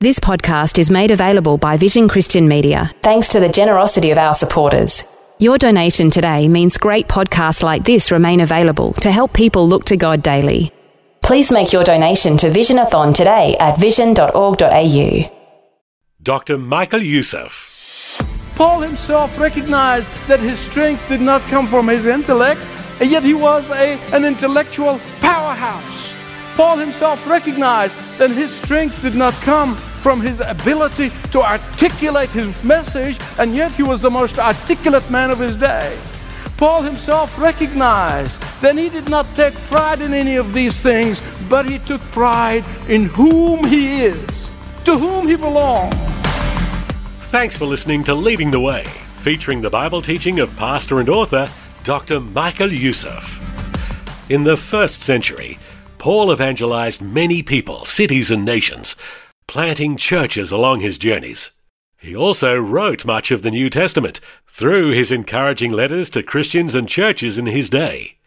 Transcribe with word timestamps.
This 0.00 0.20
podcast 0.20 0.78
is 0.78 0.92
made 0.92 1.10
available 1.10 1.58
by 1.58 1.76
Vision 1.76 2.06
Christian 2.06 2.46
Media 2.46 2.92
thanks 3.02 3.30
to 3.30 3.40
the 3.40 3.48
generosity 3.48 4.12
of 4.12 4.18
our 4.18 4.32
supporters. 4.32 5.02
Your 5.40 5.58
donation 5.58 6.08
today 6.08 6.46
means 6.46 6.78
great 6.78 7.08
podcasts 7.08 7.64
like 7.64 7.82
this 7.82 8.12
remain 8.12 8.38
available 8.38 8.92
to 9.02 9.10
help 9.10 9.32
people 9.32 9.66
look 9.66 9.84
to 9.86 9.96
God 9.96 10.22
daily. 10.22 10.70
Please 11.20 11.50
make 11.50 11.72
your 11.72 11.82
donation 11.82 12.36
to 12.36 12.48
Visionathon 12.48 13.12
today 13.12 13.56
at 13.58 13.76
vision.org.au. 13.76 15.36
Dr. 16.22 16.58
Michael 16.58 17.02
Youssef. 17.02 18.22
Paul 18.54 18.82
himself 18.82 19.36
recognized 19.36 20.08
that 20.28 20.38
his 20.38 20.60
strength 20.60 21.08
did 21.08 21.20
not 21.20 21.42
come 21.42 21.66
from 21.66 21.88
his 21.88 22.06
intellect, 22.06 22.60
and 23.00 23.10
yet 23.10 23.24
he 23.24 23.34
was 23.34 23.72
a, 23.72 23.98
an 24.12 24.24
intellectual 24.24 25.00
powerhouse. 25.20 26.14
Paul 26.54 26.76
himself 26.76 27.26
recognized 27.26 27.96
that 28.18 28.30
his 28.30 28.52
strength 28.52 29.02
did 29.02 29.16
not 29.16 29.34
come 29.34 29.76
from 29.98 30.20
his 30.20 30.40
ability 30.40 31.10
to 31.32 31.42
articulate 31.42 32.30
his 32.30 32.62
message, 32.64 33.18
and 33.38 33.54
yet 33.54 33.72
he 33.72 33.82
was 33.82 34.00
the 34.00 34.10
most 34.10 34.38
articulate 34.38 35.08
man 35.10 35.30
of 35.30 35.38
his 35.38 35.56
day. 35.56 35.98
Paul 36.56 36.82
himself 36.82 37.38
recognized 37.38 38.40
that 38.60 38.76
he 38.76 38.88
did 38.88 39.08
not 39.08 39.26
take 39.36 39.54
pride 39.70 40.00
in 40.00 40.12
any 40.12 40.36
of 40.36 40.52
these 40.52 40.80
things, 40.80 41.22
but 41.48 41.68
he 41.68 41.78
took 41.78 42.00
pride 42.10 42.64
in 42.88 43.04
whom 43.04 43.64
he 43.64 44.02
is, 44.02 44.50
to 44.84 44.98
whom 44.98 45.28
he 45.28 45.36
belongs. 45.36 45.94
Thanks 47.30 47.56
for 47.56 47.66
listening 47.66 48.02
to 48.04 48.14
Leading 48.14 48.50
the 48.50 48.58
Way, 48.58 48.84
featuring 49.18 49.60
the 49.60 49.70
Bible 49.70 50.02
teaching 50.02 50.40
of 50.40 50.56
pastor 50.56 50.98
and 50.98 51.08
author 51.08 51.48
Dr. 51.84 52.18
Michael 52.18 52.72
Youssef. 52.72 53.38
In 54.28 54.44
the 54.44 54.56
first 54.56 55.02
century, 55.02 55.58
Paul 55.98 56.32
evangelized 56.32 57.02
many 57.02 57.42
people, 57.42 57.84
cities, 57.84 58.30
and 58.30 58.44
nations 58.44 58.96
planting 59.48 59.96
churches 59.96 60.52
along 60.52 60.80
his 60.80 60.98
journeys. 60.98 61.52
He 61.98 62.14
also 62.14 62.56
wrote 62.56 63.04
much 63.04 63.32
of 63.32 63.42
the 63.42 63.50
New 63.50 63.70
Testament 63.70 64.20
through 64.46 64.92
his 64.92 65.10
encouraging 65.10 65.72
letters 65.72 66.10
to 66.10 66.22
Christians 66.22 66.74
and 66.74 66.86
churches 66.86 67.38
in 67.38 67.46
his 67.46 67.70
day. 67.70 68.18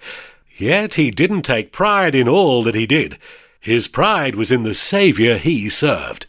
Yet 0.58 0.95
he 0.95 1.11
didn't 1.11 1.44
take 1.44 1.72
pride 1.72 2.16
in 2.16 2.27
all 2.27 2.64
that 2.64 2.75
he 2.75 2.86
did. 2.86 3.17
His 3.59 3.88
pride 3.88 4.36
was 4.36 4.52
in 4.52 4.64
the 4.64 4.73
Saviour 4.73 5.38
he 5.38 5.69
served. 5.69 6.25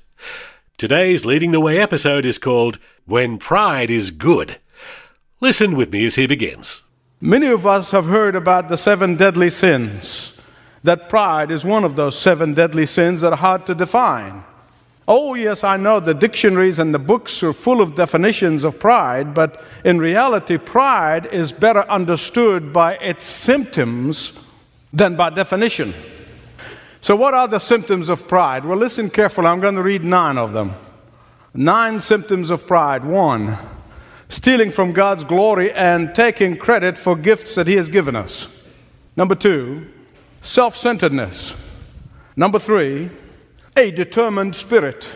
Today's 0.77 1.25
Leading 1.25 1.51
the 1.53 1.61
Way 1.61 1.79
episode 1.79 2.27
is 2.27 2.39
called 2.39 2.79
When 3.07 3.39
Pride 3.39 3.91
is 3.91 4.11
Good. 4.11 4.59
Listen 5.41 5.75
with 5.75 5.91
me 5.91 6.05
as 6.07 6.17
he 6.17 6.27
begins. 6.27 6.83
Many 7.21 7.47
of 7.47 7.67
us 7.67 7.93
have 7.93 8.07
heard 8.07 8.37
about 8.37 8.69
the 8.69 8.77
seven 8.77 9.17
deadly 9.17 9.49
sins. 9.49 10.39
That 10.83 11.09
pride 11.09 11.51
is 11.51 11.65
one 11.65 11.85
of 11.85 11.97
those 11.97 12.19
seven 12.19 12.53
deadly 12.53 12.85
sins 12.85 13.23
that 13.23 13.33
are 13.33 13.37
hard 13.37 13.65
to 13.67 13.75
define. 13.75 14.45
Oh, 15.15 15.35
yes, 15.35 15.63
I 15.63 15.77
know 15.77 16.01
the 16.01 16.15
dictionaries 16.15 16.79
and 16.79 16.95
the 16.95 16.99
books 16.99 17.43
are 17.43 17.53
full 17.53 17.83
of 17.83 17.95
definitions 17.95 18.65
of 18.65 18.81
pride, 18.81 19.35
but 19.35 19.63
in 19.85 19.99
reality, 19.99 20.57
pride 20.57 21.27
is 21.27 21.53
better 21.53 21.83
understood 21.91 22.73
by 22.73 22.95
its 22.95 23.23
symptoms 23.23 24.43
than 24.91 25.15
by 25.15 25.29
definition. 25.29 25.93
So, 27.03 27.15
what 27.15 27.35
are 27.35 27.47
the 27.47 27.59
symptoms 27.59 28.09
of 28.09 28.27
pride? 28.27 28.65
Well, 28.65 28.79
listen 28.79 29.11
carefully. 29.11 29.49
I'm 29.49 29.61
going 29.61 29.75
to 29.75 29.83
read 29.83 30.03
nine 30.03 30.39
of 30.39 30.55
them. 30.55 30.77
Nine 31.53 32.01
symptoms 32.01 32.51
of 32.51 32.67
pride. 32.67 33.05
One, 33.05 33.59
stealing 34.31 34.71
from 34.71 34.95
God's 34.95 35.25
glory 35.25 35.73
and 35.73 36.15
taking 36.15 36.57
credit 36.57 36.97
for 36.97 37.17
gifts 37.17 37.55
that 37.57 37.67
He 37.67 37.77
has 37.77 37.91
given 37.91 38.17
us. 38.17 38.63
Number 39.15 39.35
two, 39.35 39.89
self 40.41 40.75
centeredness. 40.75 41.55
Number 42.35 42.59
three, 42.59 43.11
a 43.77 43.91
determined 43.91 44.55
spirit. 44.55 45.09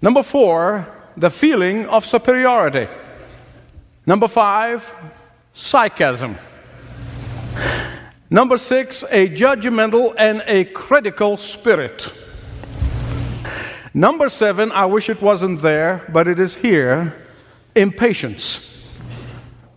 Number 0.00 0.22
four, 0.22 0.88
the 1.16 1.30
feeling 1.30 1.86
of 1.86 2.04
superiority. 2.04 2.88
Number 4.06 4.28
five, 4.28 4.92
sarcasm. 5.52 6.36
Number 8.30 8.56
six, 8.56 9.04
a 9.10 9.28
judgmental 9.28 10.14
and 10.16 10.42
a 10.46 10.64
critical 10.64 11.36
spirit. 11.36 12.08
Number 13.92 14.30
seven, 14.30 14.72
I 14.72 14.86
wish 14.86 15.10
it 15.10 15.20
wasn't 15.20 15.60
there, 15.60 16.02
but 16.10 16.26
it 16.26 16.38
is 16.38 16.56
here 16.56 17.14
impatience. 17.74 18.70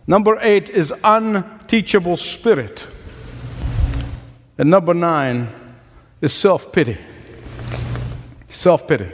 Number 0.06 0.38
eight 0.40 0.70
is 0.70 0.92
unteachable 1.04 2.16
spirit. 2.16 2.86
And 4.56 4.70
number 4.70 4.94
nine 4.94 5.48
is 6.22 6.32
self 6.32 6.72
pity 6.72 6.96
self 8.48 8.86
pity. 8.88 9.10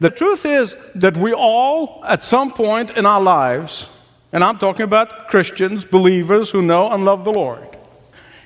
The 0.00 0.10
truth 0.10 0.46
is 0.46 0.76
that 0.94 1.16
we 1.16 1.32
all, 1.32 2.02
at 2.06 2.22
some 2.22 2.52
point 2.52 2.96
in 2.96 3.04
our 3.04 3.20
lives, 3.20 3.88
and 4.32 4.44
I'm 4.44 4.58
talking 4.58 4.84
about 4.84 5.28
Christians, 5.28 5.84
believers 5.84 6.50
who 6.50 6.62
know 6.62 6.90
and 6.90 7.04
love 7.04 7.24
the 7.24 7.32
Lord, 7.32 7.76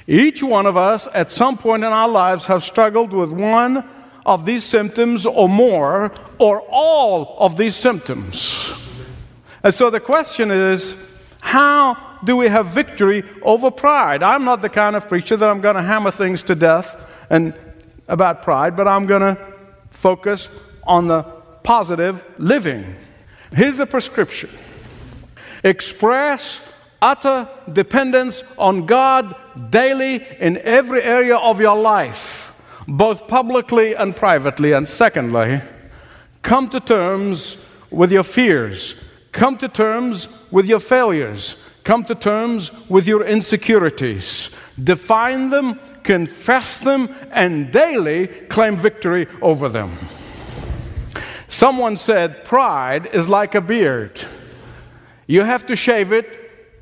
each 0.07 0.43
one 0.43 0.67
of 0.67 0.77
us, 0.77 1.09
at 1.13 1.31
some 1.31 1.59
point 1.59 1.85
in 1.85 1.93
our 1.93 2.09
lives, 2.09 2.47
have 2.47 2.65
struggled 2.65 3.13
with 3.13 3.31
one 3.31 3.89
of 4.25 4.45
these 4.45 4.65
symptoms 4.65 5.27
or 5.27 5.49
more, 5.49 6.13
or 6.39 6.61
all 6.71 7.37
of 7.39 7.57
these 7.57 7.77
symptoms. 7.77 8.73
And 9.63 9.75
so 9.75 9.91
the 9.91 10.01
question 10.01 10.51
is 10.51 10.97
how 11.41 12.19
do 12.25 12.37
we 12.37 12.49
have 12.49 12.67
victory 12.69 13.25
over 13.43 13.71
pride? 13.71 14.23
I'm 14.23 14.45
not 14.45 14.63
the 14.63 14.69
kind 14.69 14.97
of 14.97 15.09
preacher 15.09 15.37
that 15.37 15.49
I'm 15.49 15.61
going 15.61 15.77
to 15.77 15.83
hammer 15.83 16.11
things 16.11 16.43
to 16.45 16.55
death 16.55 17.11
and 17.31 17.53
about 18.09 18.43
pride, 18.43 18.77
but 18.77 18.87
I'm 18.89 19.07
going 19.07 19.23
to 19.23 19.52
focus 19.93 20.49
on 20.85 21.07
the 21.07 21.23
positive 21.63 22.25
living. 22.39 22.97
Here's 23.55 23.79
a 23.79 23.87
prescription 23.87 24.51
express 25.63 26.69
utter 27.01 27.49
dependence 27.73 28.43
on 28.57 28.87
God 28.87 29.35
daily 29.71 30.25
in 30.39 30.57
every 30.59 31.03
area 31.03 31.37
of 31.37 31.61
your 31.61 31.77
life, 31.77 32.55
both 32.89 33.29
publicly 33.29 33.95
and 33.95 34.15
privately. 34.15 34.73
And 34.73 34.89
secondly, 34.89 35.61
come 36.43 36.69
to 36.71 36.81
terms 36.81 37.57
with 37.91 38.13
your 38.13 38.23
fears, 38.23 38.95
come 39.33 39.59
to 39.59 39.69
terms 39.69 40.29
with 40.51 40.67
your 40.67 40.81
failures, 40.81 41.63
come 41.85 42.05
to 42.05 42.15
terms 42.15 42.71
with 42.89 43.07
your 43.07 43.25
insecurities, 43.25 44.57
define 44.83 45.51
them 45.51 45.79
confess 46.05 46.81
them, 46.81 47.15
and 47.31 47.73
daily 47.73 48.27
claim 48.27 48.77
victory 48.77 49.27
over 49.41 49.69
them. 49.69 49.99
Someone 51.49 51.97
said, 51.97 52.45
Pride 52.45 53.07
is 53.13 53.29
like 53.29 53.55
a 53.55 53.61
beard. 53.61 54.23
You 55.27 55.43
have 55.43 55.67
to 55.67 55.77
shave 55.77 56.13
it 56.13 56.27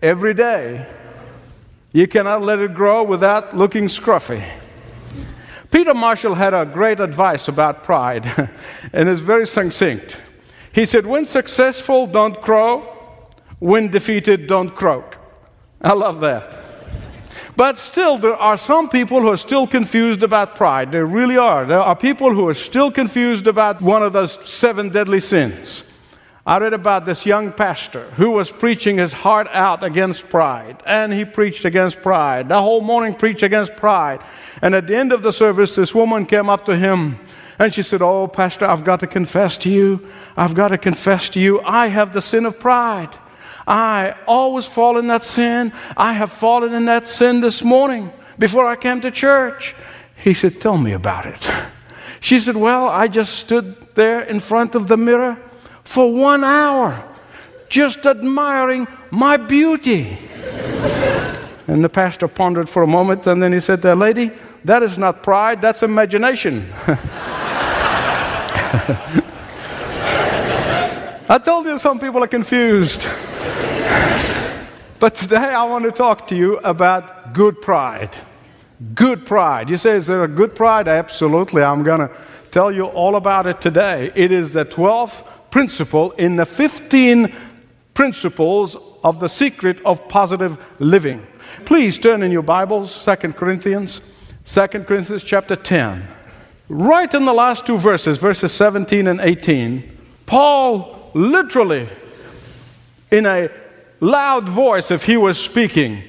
every 0.01 0.35
day. 0.35 0.87
You 1.93 2.07
cannot 2.07 2.43
let 2.43 2.61
it 2.61 2.75
grow 2.75 3.03
without 3.03 3.57
looking 3.57 3.87
scruffy. 3.87 4.45
Peter 5.71 5.95
Marshall 5.95 6.35
had 6.35 6.55
a 6.55 6.65
great 6.65 7.01
advice 7.01 7.49
about 7.49 7.83
pride, 7.83 8.27
and 8.93 9.09
it's 9.09 9.21
very 9.21 9.47
succinct. 9.47 10.21
He 10.73 10.87
said, 10.87 11.07
When 11.07 11.27
successful, 11.27 12.07
don't 12.07 12.41
crow. 12.41 12.97
When 13.59 13.89
defeated, 13.89 14.47
don't 14.47 14.71
croak. 14.71 15.19
I 15.83 15.93
love 15.93 16.21
that. 16.21 16.57
But 17.61 17.77
still, 17.77 18.17
there 18.17 18.37
are 18.37 18.57
some 18.57 18.89
people 18.89 19.21
who 19.21 19.29
are 19.29 19.37
still 19.37 19.67
confused 19.67 20.23
about 20.23 20.55
pride. 20.55 20.93
There 20.93 21.05
really 21.05 21.37
are. 21.37 21.67
There 21.67 21.79
are 21.79 21.95
people 21.95 22.33
who 22.33 22.49
are 22.49 22.55
still 22.55 22.91
confused 22.91 23.47
about 23.47 23.83
one 23.83 24.03
of 24.03 24.15
those 24.15 24.43
seven 24.49 24.89
deadly 24.89 25.21
sins. 25.21 25.93
I 26.47 26.57
read 26.57 26.73
about 26.73 27.05
this 27.05 27.27
young 27.27 27.53
pastor 27.53 28.05
who 28.17 28.31
was 28.31 28.51
preaching 28.51 28.97
his 28.97 29.13
heart 29.13 29.47
out 29.51 29.85
against 29.85 30.31
pride, 30.31 30.83
and 30.87 31.13
he 31.13 31.27
preached 31.27 31.67
against 31.67 32.01
pride. 32.01 32.49
The 32.49 32.63
whole 32.63 32.81
morning 32.81 33.13
preached 33.13 33.43
against 33.43 33.77
pride. 33.77 34.23
And 34.63 34.75
at 34.75 34.87
the 34.87 34.97
end 34.97 35.13
of 35.13 35.21
the 35.21 35.31
service, 35.31 35.75
this 35.75 35.95
woman 35.95 36.25
came 36.25 36.49
up 36.49 36.65
to 36.65 36.75
him 36.79 37.19
and 37.59 37.75
she 37.75 37.83
said, 37.83 38.01
Oh, 38.01 38.27
Pastor, 38.27 38.65
I've 38.65 38.85
got 38.85 39.01
to 39.01 39.07
confess 39.07 39.59
to 39.59 39.69
you. 39.69 40.09
I've 40.35 40.55
got 40.55 40.69
to 40.69 40.79
confess 40.79 41.29
to 41.29 41.39
you, 41.39 41.61
I 41.61 41.89
have 41.89 42.15
the 42.15 42.23
sin 42.23 42.47
of 42.47 42.59
pride. 42.59 43.11
I 43.67 44.15
always 44.27 44.67
fall 44.67 44.99
in 44.99 45.07
that 45.09 45.25
sin. 45.25 45.73
I 45.97 46.13
have 46.15 46.33
fallen 46.33 46.75
in 46.75 46.87
that 46.87 47.07
sin 47.07 47.41
this 47.41 47.63
morning 47.63 48.13
before 48.39 48.67
I 48.67 48.77
came 48.77 49.01
to 49.03 49.11
church. 49.11 49.75
He 50.17 50.35
said, 50.35 50.61
Tell 50.61 50.79
me 50.79 50.93
about 50.93 51.27
it. 51.27 51.49
She 52.21 52.39
said, 52.39 52.57
Well, 52.57 52.89
I 52.89 53.09
just 53.09 53.39
stood 53.39 53.95
there 53.95 54.21
in 54.21 54.41
front 54.41 54.75
of 54.75 54.89
the 54.89 54.97
mirror 54.97 55.39
for 55.85 56.13
one 56.13 56.45
hour 56.45 57.07
just 57.71 58.05
admiring 58.05 58.87
my 59.11 59.37
beauty. 59.39 60.19
and 61.67 61.83
the 61.83 61.89
pastor 61.89 62.29
pondered 62.29 62.69
for 62.69 62.83
a 62.83 62.87
moment 62.87 63.27
and 63.27 63.43
then 63.43 63.53
he 63.53 63.61
said, 63.61 63.81
"There, 63.81 63.95
lady, 63.95 64.33
that 64.65 64.83
is 64.83 64.99
not 64.99 65.23
pride, 65.23 65.63
that's 65.63 65.83
imagination. 65.83 66.69
I 71.29 71.39
told 71.39 71.67
you 71.67 71.79
some 71.79 72.01
people 72.01 72.23
are 72.25 72.29
confused. 72.29 73.07
but 75.01 75.15
today 75.15 75.37
I 75.37 75.65
want 75.65 75.85
to 75.85 75.93
talk 75.93 76.27
to 76.29 76.37
you 76.37 76.59
about 76.59 77.33
good 77.33 77.61
pride. 77.61 78.17
Good 78.95 79.27
pride. 79.27 79.69
You 79.71 79.77
say, 79.77 79.97
is 79.97 80.07
there 80.07 80.25
a 80.25 80.29
good 80.29 80.55
pride? 80.55 80.89
Absolutely. 80.89 81.63
I'm 81.63 81.83
going 81.83 82.01
to 82.01 82.11
tell 82.51 82.73
you 82.73 82.85
all 82.85 83.17
about 83.17 83.47
it 83.47 83.61
today. 83.61 84.11
It 84.15 84.33
is 84.33 84.55
the 84.55 84.65
12th 84.65 85.27
principle 85.51 86.13
in 86.13 86.37
the 86.37 86.47
15 86.47 87.33
principles 87.95 88.77
of 89.05 89.21
the 89.21 89.29
secret 89.29 89.81
of 89.85 90.09
positive 90.09 90.57
living. 90.81 91.27
Please 91.65 91.99
turn 91.99 92.23
in 92.23 92.33
your 92.33 92.43
Bibles, 92.43 93.05
2 93.05 93.33
Corinthians, 93.35 94.01
2 94.47 94.67
Corinthians 94.85 95.23
chapter 95.23 95.57
10. 95.57 96.07
Right 96.69 97.13
in 97.13 97.25
the 97.25 97.33
last 97.33 97.67
two 97.67 97.77
verses, 97.77 98.19
verses 98.19 98.53
17 98.53 99.07
and 99.07 99.21
18, 99.21 99.99
Paul 100.27 101.11
literally, 101.15 101.89
in 103.11 103.27
a 103.27 103.51
loud 104.01 104.49
voice, 104.49 104.91
if 104.91 105.05
he 105.05 105.17
was 105.17 105.43
speaking, 105.43 106.03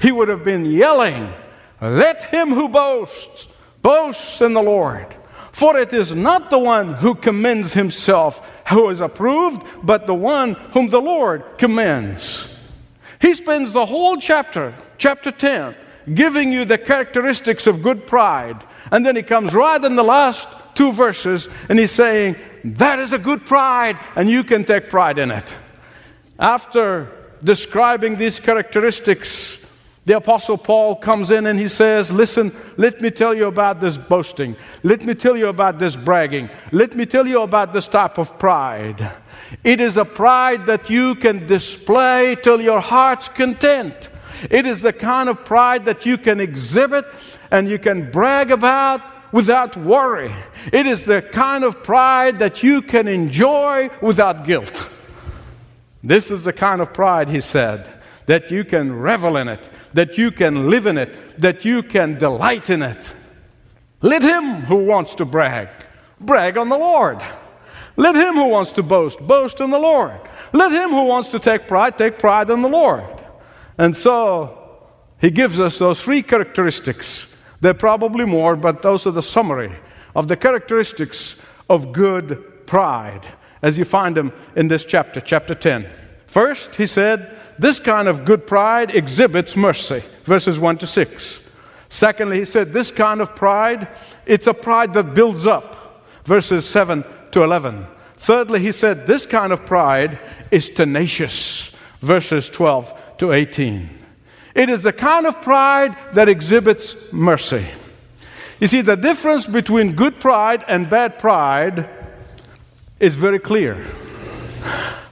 he 0.00 0.12
would 0.12 0.28
have 0.28 0.44
been 0.44 0.64
yelling, 0.64 1.32
Let 1.80 2.24
him 2.24 2.50
who 2.50 2.68
boasts, 2.68 3.48
boast 3.82 4.40
in 4.42 4.54
the 4.54 4.62
Lord. 4.62 5.14
For 5.52 5.76
it 5.76 5.92
is 5.92 6.14
not 6.14 6.50
the 6.50 6.58
one 6.58 6.94
who 6.94 7.14
commends 7.16 7.72
himself 7.72 8.62
who 8.68 8.90
is 8.90 9.00
approved, 9.00 9.66
but 9.82 10.06
the 10.06 10.14
one 10.14 10.54
whom 10.72 10.88
the 10.88 11.00
Lord 11.00 11.42
commends. 11.58 12.56
He 13.20 13.34
spends 13.34 13.72
the 13.72 13.86
whole 13.86 14.18
chapter, 14.18 14.74
chapter 14.98 15.32
10, 15.32 15.74
giving 16.14 16.52
you 16.52 16.64
the 16.64 16.78
characteristics 16.78 17.66
of 17.66 17.82
good 17.82 18.06
pride. 18.06 18.64
And 18.92 19.04
then 19.04 19.16
he 19.16 19.22
comes 19.22 19.54
right 19.54 19.82
in 19.82 19.96
the 19.96 20.04
last 20.04 20.48
two 20.74 20.92
verses 20.92 21.48
and 21.68 21.78
he's 21.78 21.90
saying, 21.90 22.36
That 22.62 23.00
is 23.00 23.12
a 23.12 23.18
good 23.18 23.44
pride, 23.44 23.98
and 24.14 24.30
you 24.30 24.44
can 24.44 24.64
take 24.64 24.88
pride 24.88 25.18
in 25.18 25.32
it. 25.32 25.56
After 26.38 27.10
describing 27.42 28.16
these 28.16 28.38
characteristics, 28.38 29.66
the 30.04 30.16
Apostle 30.16 30.56
Paul 30.56 30.96
comes 30.96 31.30
in 31.30 31.46
and 31.46 31.58
he 31.58 31.68
says, 31.68 32.10
Listen, 32.10 32.52
let 32.76 33.00
me 33.00 33.10
tell 33.10 33.34
you 33.34 33.46
about 33.46 33.80
this 33.80 33.98
boasting. 33.98 34.56
Let 34.82 35.04
me 35.04 35.14
tell 35.14 35.36
you 35.36 35.48
about 35.48 35.78
this 35.78 35.96
bragging. 35.96 36.48
Let 36.72 36.96
me 36.96 37.04
tell 37.04 37.26
you 37.26 37.42
about 37.42 37.72
this 37.72 37.88
type 37.88 38.16
of 38.16 38.38
pride. 38.38 39.10
It 39.64 39.80
is 39.80 39.96
a 39.96 40.04
pride 40.04 40.66
that 40.66 40.88
you 40.88 41.14
can 41.14 41.46
display 41.46 42.36
till 42.42 42.60
your 42.60 42.80
heart's 42.80 43.28
content. 43.28 44.08
It 44.48 44.64
is 44.64 44.82
the 44.82 44.92
kind 44.92 45.28
of 45.28 45.44
pride 45.44 45.84
that 45.86 46.06
you 46.06 46.16
can 46.16 46.40
exhibit 46.40 47.04
and 47.50 47.68
you 47.68 47.78
can 47.78 48.10
brag 48.10 48.50
about 48.50 49.02
without 49.32 49.76
worry. 49.76 50.32
It 50.72 50.86
is 50.86 51.04
the 51.04 51.20
kind 51.20 51.64
of 51.64 51.82
pride 51.82 52.38
that 52.38 52.62
you 52.62 52.80
can 52.80 53.08
enjoy 53.08 53.90
without 54.00 54.44
guilt. 54.44 54.88
This 56.02 56.30
is 56.30 56.44
the 56.44 56.52
kind 56.52 56.80
of 56.80 56.92
pride, 56.92 57.28
he 57.28 57.40
said, 57.40 57.92
that 58.26 58.50
you 58.50 58.64
can 58.64 58.98
revel 58.98 59.36
in 59.36 59.48
it, 59.48 59.68
that 59.94 60.18
you 60.18 60.30
can 60.30 60.70
live 60.70 60.86
in 60.86 60.98
it, 60.98 61.38
that 61.38 61.64
you 61.64 61.82
can 61.82 62.18
delight 62.18 62.70
in 62.70 62.82
it. 62.82 63.14
Let 64.00 64.22
him 64.22 64.62
who 64.62 64.84
wants 64.84 65.14
to 65.16 65.24
brag, 65.24 65.68
brag 66.20 66.56
on 66.56 66.68
the 66.68 66.78
Lord. 66.78 67.20
Let 67.96 68.14
him 68.14 68.34
who 68.34 68.48
wants 68.48 68.70
to 68.72 68.82
boast, 68.82 69.18
boast 69.18 69.60
in 69.60 69.70
the 69.70 69.78
Lord. 69.78 70.20
Let 70.52 70.70
him 70.70 70.90
who 70.90 71.04
wants 71.04 71.30
to 71.30 71.40
take 71.40 71.66
pride, 71.66 71.98
take 71.98 72.18
pride 72.18 72.48
in 72.48 72.62
the 72.62 72.68
Lord. 72.68 73.04
And 73.76 73.96
so 73.96 74.86
he 75.20 75.30
gives 75.30 75.58
us 75.58 75.78
those 75.78 76.02
three 76.02 76.22
characteristics 76.22 77.36
there 77.60 77.72
are 77.72 77.74
probably 77.74 78.24
more, 78.24 78.56
but 78.56 78.82
those 78.82 79.06
are 79.06 79.10
the 79.10 79.22
summary 79.22 79.72
of 80.14 80.28
the 80.28 80.36
characteristics 80.36 81.44
of 81.68 81.92
good 81.92 82.66
pride 82.66 83.26
as 83.62 83.78
you 83.78 83.84
find 83.84 84.16
them 84.16 84.32
in 84.56 84.68
this 84.68 84.84
chapter, 84.84 85.20
chapter 85.20 85.54
10. 85.54 85.86
First, 86.26 86.76
he 86.76 86.86
said, 86.86 87.36
this 87.58 87.78
kind 87.78 88.06
of 88.06 88.24
good 88.24 88.46
pride 88.46 88.94
exhibits 88.94 89.56
mercy, 89.56 90.02
verses 90.24 90.60
1 90.60 90.78
to 90.78 90.86
6. 90.86 91.54
Secondly, 91.88 92.38
he 92.38 92.44
said, 92.44 92.72
this 92.72 92.90
kind 92.90 93.20
of 93.20 93.34
pride, 93.34 93.88
it's 94.26 94.46
a 94.46 94.54
pride 94.54 94.92
that 94.94 95.14
builds 95.14 95.46
up, 95.46 96.04
verses 96.24 96.68
7 96.68 97.04
to 97.32 97.42
11. 97.42 97.86
Thirdly, 98.16 98.60
he 98.60 98.72
said, 98.72 99.06
this 99.06 99.26
kind 99.26 99.52
of 99.52 99.64
pride 99.64 100.18
is 100.50 100.68
tenacious, 100.68 101.74
verses 102.00 102.48
12 102.50 103.16
to 103.18 103.32
18. 103.32 103.88
It 104.54 104.68
is 104.68 104.82
the 104.82 104.92
kind 104.92 105.26
of 105.26 105.40
pride 105.40 105.96
that 106.12 106.28
exhibits 106.28 107.12
mercy. 107.12 107.64
You 108.60 108.66
see, 108.66 108.80
the 108.80 108.96
difference 108.96 109.46
between 109.46 109.92
good 109.92 110.18
pride 110.20 110.64
and 110.66 110.90
bad 110.90 111.18
pride 111.18 111.88
is 113.00 113.14
very 113.14 113.38
clear. 113.38 113.84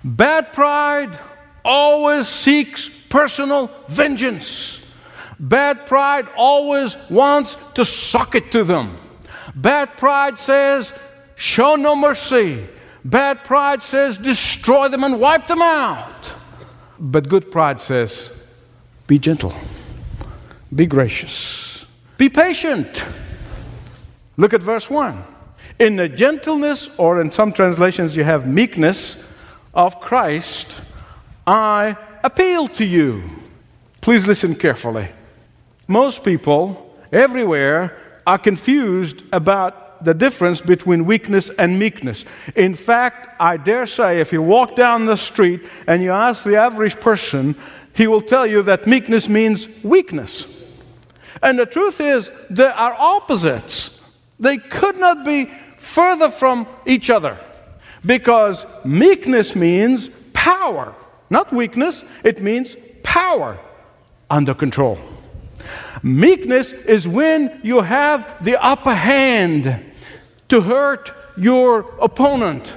Bad 0.03 0.53
pride 0.53 1.19
always 1.65 2.29
seeks 2.29 2.89
personal 2.89 3.71
vengeance. 3.89 4.83
Bad 5.39 5.87
pride 5.87 6.29
always 6.37 6.97
wants 7.11 7.57
to 7.73 7.85
suck 7.85 8.35
it 8.35 8.51
to 8.53 8.65
them. 8.65 8.97
Bad 9.55 9.97
pride 9.97 10.39
says, 10.39 10.93
show 11.35 11.77
no 11.77 11.97
mercy. 11.97 12.65
Bad 13.05 13.45
pride 13.45 13.83
says, 13.83 14.19
destroy 14.19 14.89
them 14.89 15.05
and 15.05 15.21
wipe 15.21 15.47
them 15.47 15.63
out. 15.63 16.33
But 16.99 17.29
good 17.29 17.51
pride 17.51 17.81
says, 17.81 18.33
be 19.07 19.19
gentle. 19.19 19.55
Be 20.75 20.87
gracious. 20.87 21.87
Be 22.19 22.29
patient. 22.29 23.05
Look 24.37 24.53
at 24.55 24.63
verse 24.63 24.91
1. 24.91 25.36
In 25.79 25.97
the 25.97 26.09
gentleness, 26.09 26.99
or 26.99 27.21
in 27.21 27.31
some 27.31 27.53
translations, 27.53 28.17
you 28.17 28.25
have 28.25 28.47
meekness 28.47 29.31
of 29.75 30.01
Christ, 30.01 30.79
I 31.47 31.97
appeal 32.25 32.67
to 32.69 32.85
you. 32.85 33.23
Please 34.01 34.27
listen 34.27 34.55
carefully. 34.55 35.09
Most 35.87 36.25
people 36.25 36.99
everywhere 37.13 37.97
are 38.27 38.39
confused 38.39 39.23
about 39.33 40.03
the 40.05 40.15
difference 40.15 40.61
between 40.61 41.05
weakness 41.05 41.51
and 41.51 41.79
meekness. 41.79 42.25
In 42.55 42.75
fact, 42.75 43.37
I 43.41 43.57
dare 43.59 43.87
say 43.87 44.21
if 44.21 44.33
you 44.33 44.43
walk 44.43 44.77
down 44.77 45.05
the 45.05 45.17
street 45.17 45.61
and 45.87 46.03
you 46.03 46.11
ask 46.11 46.43
the 46.45 46.57
average 46.57 46.99
person, 47.01 47.55
he 47.95 48.07
will 48.07 48.23
tell 48.23 48.47
you 48.47 48.63
that 48.63 48.87
meekness 48.87 49.29
means 49.29 49.69
weakness. 49.83 50.71
And 51.43 51.59
the 51.59 51.67
truth 51.67 52.01
is, 52.01 52.31
they 52.49 52.67
are 52.67 52.95
opposites. 52.99 53.93
They 54.39 54.59
could 54.59 54.99
not 54.99 55.25
be 55.25 55.51
further 55.87 56.29
from 56.29 56.67
each 56.85 57.11
other 57.11 57.39
because 58.05 58.67
meekness 58.85 59.55
means 59.55 60.09
power, 60.33 60.93
not 61.31 61.53
weakness, 61.53 62.05
it 62.25 62.43
means 62.43 62.77
power 63.03 63.59
under 64.29 64.53
control. 64.53 64.99
Meekness 66.03 66.73
is 66.73 67.07
when 67.07 67.61
you 67.63 67.81
have 67.81 68.45
the 68.45 68.63
upper 68.63 68.95
hand 68.95 69.81
to 70.49 70.61
hurt 70.61 71.13
your 71.37 71.81
opponent, 72.01 72.75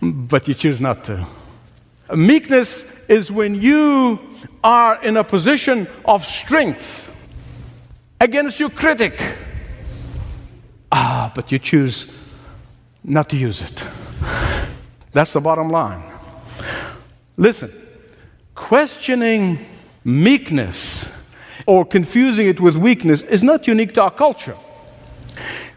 but 0.00 0.46
you 0.46 0.54
choose 0.54 0.80
not 0.80 1.04
to. 1.04 1.26
Meekness 2.14 3.08
is 3.08 3.30
when 3.30 3.60
you 3.60 4.18
are 4.62 5.02
in 5.02 5.16
a 5.16 5.24
position 5.24 5.88
of 6.04 6.24
strength 6.24 7.08
against 8.20 8.60
your 8.60 8.70
critic. 8.70 9.20
Ah, 10.92 11.32
but 11.34 11.50
you 11.50 11.58
choose 11.58 12.06
not 13.02 13.30
to 13.30 13.36
use 13.36 13.62
it. 13.62 13.84
That's 15.12 15.32
the 15.32 15.40
bottom 15.40 15.70
line. 15.70 16.02
Listen, 17.36 17.70
questioning 18.54 19.58
meekness 20.04 21.08
or 21.66 21.84
confusing 21.86 22.46
it 22.46 22.60
with 22.60 22.76
weakness 22.76 23.22
is 23.22 23.42
not 23.42 23.66
unique 23.66 23.94
to 23.94 24.02
our 24.02 24.10
culture. 24.10 24.56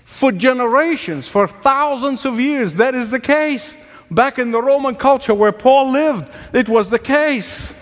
For 0.04 0.32
generations, 0.32 1.28
for 1.28 1.48
thousands 1.48 2.26
of 2.26 2.40
years, 2.40 2.76
that 2.76 2.94
is 2.94 3.12
the 3.12 3.20
case. 3.20 3.78
Back 4.12 4.38
in 4.38 4.52
the 4.52 4.62
Roman 4.62 4.96
culture 4.96 5.34
where 5.34 5.52
Paul 5.52 5.92
lived, 5.92 6.30
it 6.54 6.70
was 6.70 6.90
the 6.90 7.00
case. 7.00 7.74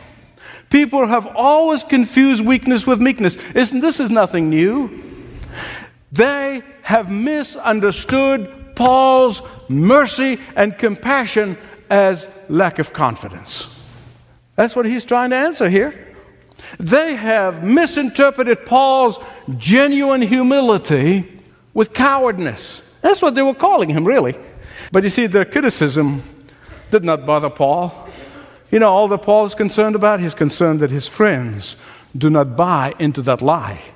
People 0.70 1.06
have 1.08 1.28
always 1.36 1.84
confused 1.84 2.46
weakness 2.46 2.88
with 2.88 3.02
meekness. 3.02 3.38
Isn't 3.54 3.82
this 3.82 4.00
is 4.00 4.10
nothing 4.10 4.50
new? 4.50 5.04
They 6.13 6.62
have 6.84 7.12
misunderstood 7.12 8.75
Paul's 8.75 9.41
mercy 9.67 10.39
and 10.55 10.77
compassion 10.77 11.58
as 11.89 12.27
lack 12.50 12.79
of 12.79 12.93
confidence. 12.93 13.70
That's 14.55 14.75
what 14.75 14.86
he's 14.86 15.05
trying 15.05 15.32
to 15.32 15.36
answer 15.36 15.70
here. 15.70 16.15
They 16.79 17.15
have 17.15 17.63
misinterpreted 17.63 18.65
Paul's 18.65 19.20
genuine 19.58 20.22
humility 20.22 21.41
with 21.74 21.93
cowardness. 21.93 22.82
That's 23.01 23.22
what 23.22 23.36
they 23.36 23.41
were 23.41 23.55
calling 23.55 23.89
him, 23.89 24.05
really. 24.05 24.36
But 24.91 25.03
you 25.03 25.10
see, 25.10 25.25
their 25.25 25.46
criticism, 25.46 26.22
did 26.91 27.03
not 27.03 27.25
bother 27.25 27.50
Paul. 27.50 28.08
You 28.70 28.77
know, 28.77 28.89
all 28.89 29.08
that 29.08 29.24
Paul 29.24 29.46
is 29.46 29.55
concerned 29.55 29.96
about, 29.96 30.20
he's 30.20 30.36
concerned 30.36 30.79
that 30.79 30.91
his 30.91 31.08
friends 31.08 31.75
do 32.15 32.29
not 32.29 32.55
buy 32.55 32.93
into 33.00 33.24
that 33.24 33.41
lie. 33.41 33.93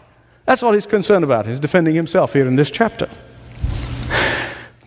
That's 0.47 0.63
all 0.63 0.71
he's 0.71 0.85
concerned 0.85 1.25
about. 1.25 1.45
He's 1.45 1.59
defending 1.59 1.93
himself 1.93 2.31
here 2.31 2.47
in 2.47 2.55
this 2.55 2.71
chapter. 2.71 3.09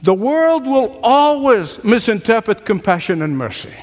The 0.03 0.15
world 0.15 0.67
will 0.67 0.99
always 1.03 1.85
misinterpret 1.85 2.65
compassion 2.65 3.21
and 3.21 3.37
mercy. 3.37 3.75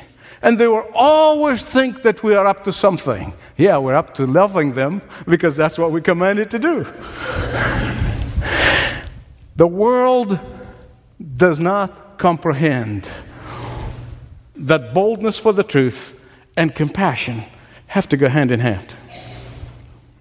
And 0.42 0.58
they 0.58 0.68
will 0.68 0.90
always 0.96 1.62
think 1.62 2.02
that 2.02 2.24
we 2.24 2.34
are 2.34 2.48
up 2.48 2.64
to 2.64 2.74
something. 2.74 3.32
Yeah, 3.58 3.78
we're 3.78 3.94
up 3.94 4.16
to 4.16 4.26
loving 4.26 4.74
them 4.74 5.04
because 5.28 5.56
that's 5.56 5.78
what 5.78 5.92
we're 5.92 6.02
commanded 6.02 6.50
to 6.50 6.58
do. 6.58 6.84
the 9.56 9.68
world 9.68 10.40
does 11.36 11.60
not 11.60 12.18
comprehend 12.18 13.12
that 14.56 14.96
boldness 14.96 15.38
for 15.38 15.54
the 15.54 15.64
truth 15.64 16.26
and 16.56 16.74
compassion 16.74 17.44
have 17.86 18.10
to 18.10 18.18
go 18.18 18.30
hand 18.30 18.52
in 18.52 18.62
hand. 18.62 18.96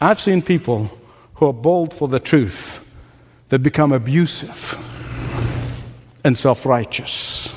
I've 0.03 0.21
seen 0.21 0.43
people 0.43 0.91
who 1.37 1.47
are 1.47 1.53
bold 1.53 1.95
for 1.95 2.09
the 2.09 2.21
truth 2.21 2.83
that 3.49 3.61
become 3.61 3.93
abusive 3.93 4.77
and 6.25 6.37
self 6.37 6.67
righteous. 6.67 7.55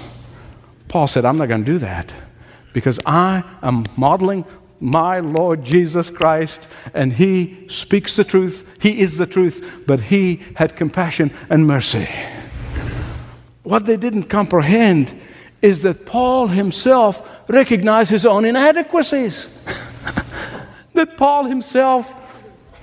Paul 0.88 1.08
said, 1.08 1.26
I'm 1.26 1.38
not 1.38 1.48
going 1.48 1.64
to 1.66 1.72
do 1.72 1.80
that 1.80 2.14
because 2.74 3.00
I 3.06 3.44
am 3.62 3.86
modeling 3.98 4.46
my 4.80 5.20
Lord 5.20 5.66
Jesus 5.66 6.10
Christ, 6.10 6.68
and 6.94 7.14
He 7.14 7.68
speaks 7.68 8.16
the 8.16 8.24
truth. 8.24 8.78
He 8.82 9.02
is 9.02 9.18
the 9.18 9.26
truth, 9.26 9.84
but 9.86 10.00
He 10.00 10.42
had 10.56 10.76
compassion 10.76 11.32
and 11.50 11.68
mercy. 11.68 12.08
What 13.64 13.86
they 13.86 13.98
didn't 13.98 14.24
comprehend 14.24 15.14
is 15.62 15.82
that 15.82 16.06
Paul 16.06 16.48
himself 16.48 17.44
recognized 17.50 18.10
his 18.10 18.26
own 18.26 18.46
inadequacies. 18.46 19.62
that 20.94 21.18
Paul 21.18 21.46
himself 21.46 22.14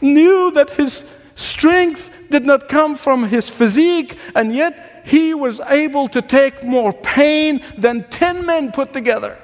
knew 0.00 0.50
that 0.52 0.70
his 0.70 1.16
strength 1.34 2.28
did 2.30 2.44
not 2.44 2.68
come 2.68 2.96
from 2.96 3.24
his 3.28 3.48
physique, 3.48 4.18
and 4.34 4.54
yet 4.54 5.02
he 5.04 5.34
was 5.34 5.60
able 5.60 6.08
to 6.08 6.22
take 6.22 6.64
more 6.64 6.92
pain 6.92 7.62
than 7.78 8.04
10 8.04 8.46
men 8.46 8.72
put 8.72 8.92
together. 8.92 9.36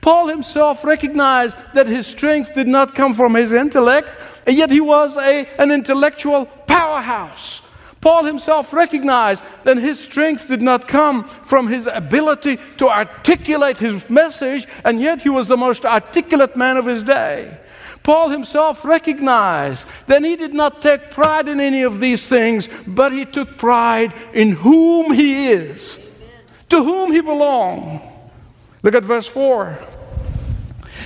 Paul 0.00 0.26
himself 0.26 0.84
recognized 0.84 1.56
that 1.74 1.86
his 1.86 2.06
strength 2.06 2.54
did 2.54 2.66
not 2.66 2.94
come 2.94 3.14
from 3.14 3.34
his 3.34 3.52
intellect, 3.52 4.08
and 4.46 4.56
yet 4.56 4.70
he 4.70 4.80
was 4.80 5.16
a, 5.16 5.46
an 5.58 5.70
intellectual 5.70 6.46
powerhouse. 6.66 7.62
Paul 8.00 8.24
himself 8.24 8.72
recognized 8.72 9.44
that 9.62 9.76
his 9.76 10.00
strength 10.00 10.48
did 10.48 10.60
not 10.60 10.88
come 10.88 11.22
from 11.22 11.68
his 11.68 11.86
ability 11.86 12.58
to 12.78 12.88
articulate 12.88 13.78
his 13.78 14.10
message, 14.10 14.66
and 14.84 15.00
yet 15.00 15.22
he 15.22 15.28
was 15.28 15.46
the 15.46 15.56
most 15.56 15.86
articulate 15.86 16.56
man 16.56 16.76
of 16.76 16.86
his 16.86 17.04
day. 17.04 17.56
Paul 18.02 18.30
himself 18.30 18.84
recognized 18.84 19.86
that 20.06 20.22
he 20.22 20.36
did 20.36 20.54
not 20.54 20.82
take 20.82 21.10
pride 21.10 21.48
in 21.48 21.60
any 21.60 21.82
of 21.82 22.00
these 22.00 22.28
things, 22.28 22.68
but 22.86 23.12
he 23.12 23.24
took 23.24 23.56
pride 23.56 24.12
in 24.32 24.52
whom 24.52 25.12
he 25.12 25.48
is, 25.48 26.18
to 26.68 26.82
whom 26.82 27.12
he 27.12 27.20
belongs. 27.20 28.00
Look 28.82 28.94
at 28.94 29.04
verse 29.04 29.28
4. 29.28 29.78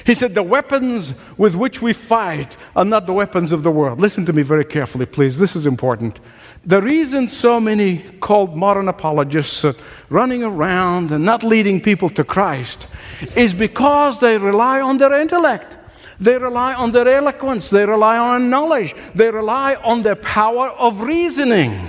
He 0.06 0.14
said, 0.14 0.34
The 0.34 0.42
weapons 0.42 1.14
with 1.36 1.54
which 1.54 1.82
we 1.82 1.92
fight 1.92 2.56
are 2.74 2.84
not 2.84 3.06
the 3.06 3.12
weapons 3.12 3.52
of 3.52 3.62
the 3.62 3.70
world. 3.70 4.00
Listen 4.00 4.24
to 4.26 4.32
me 4.32 4.42
very 4.42 4.64
carefully, 4.64 5.04
please. 5.04 5.38
This 5.38 5.56
is 5.56 5.66
important. 5.66 6.20
The 6.64 6.80
reason 6.80 7.28
so 7.28 7.60
many 7.60 7.98
called 8.20 8.56
modern 8.56 8.88
apologists 8.88 9.64
are 9.64 9.74
running 10.08 10.42
around 10.42 11.10
and 11.10 11.24
not 11.24 11.42
leading 11.42 11.80
people 11.80 12.08
to 12.10 12.24
Christ 12.24 12.88
is 13.36 13.52
because 13.52 14.20
they 14.20 14.38
rely 14.38 14.80
on 14.80 14.98
their 14.98 15.12
intellect. 15.14 15.76
They 16.18 16.38
rely 16.38 16.74
on 16.74 16.92
their 16.92 17.08
eloquence. 17.08 17.70
They 17.70 17.84
rely 17.84 18.16
on 18.18 18.48
knowledge. 18.50 18.94
They 19.14 19.30
rely 19.30 19.74
on 19.76 20.02
their 20.02 20.16
power 20.16 20.68
of 20.68 21.02
reasoning. 21.02 21.88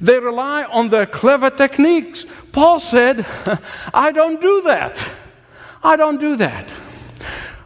They 0.00 0.18
rely 0.18 0.64
on 0.64 0.88
their 0.88 1.06
clever 1.06 1.50
techniques. 1.50 2.26
Paul 2.52 2.80
said, 2.80 3.26
I 3.94 4.12
don't 4.12 4.40
do 4.40 4.62
that. 4.62 5.02
I 5.82 5.96
don't 5.96 6.20
do 6.20 6.36
that. 6.36 6.70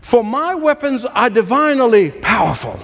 For 0.00 0.22
my 0.22 0.54
weapons 0.54 1.04
are 1.04 1.30
divinely 1.30 2.10
powerful. 2.10 2.78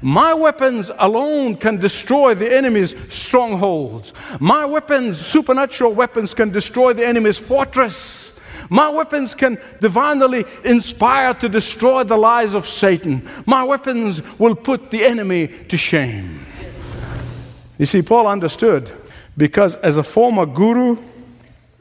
My 0.00 0.32
weapons 0.32 0.90
alone 0.98 1.56
can 1.56 1.76
destroy 1.76 2.34
the 2.34 2.54
enemy's 2.54 2.94
strongholds. 3.12 4.12
My 4.40 4.64
weapons, 4.64 5.18
supernatural 5.18 5.94
weapons, 5.94 6.32
can 6.34 6.50
destroy 6.50 6.92
the 6.94 7.06
enemy's 7.06 7.38
fortress. 7.38 8.31
My 8.72 8.88
weapons 8.88 9.34
can 9.34 9.58
divinely 9.82 10.46
inspire 10.64 11.34
to 11.34 11.48
destroy 11.48 12.04
the 12.04 12.16
lies 12.16 12.54
of 12.54 12.66
Satan. 12.66 13.28
My 13.44 13.62
weapons 13.64 14.22
will 14.38 14.54
put 14.54 14.90
the 14.90 15.04
enemy 15.04 15.48
to 15.68 15.76
shame. 15.76 16.40
You 17.76 17.84
see, 17.84 18.00
Paul 18.00 18.26
understood 18.26 18.90
because, 19.36 19.74
as 19.76 19.98
a 19.98 20.02
former 20.02 20.46
guru, 20.46 20.96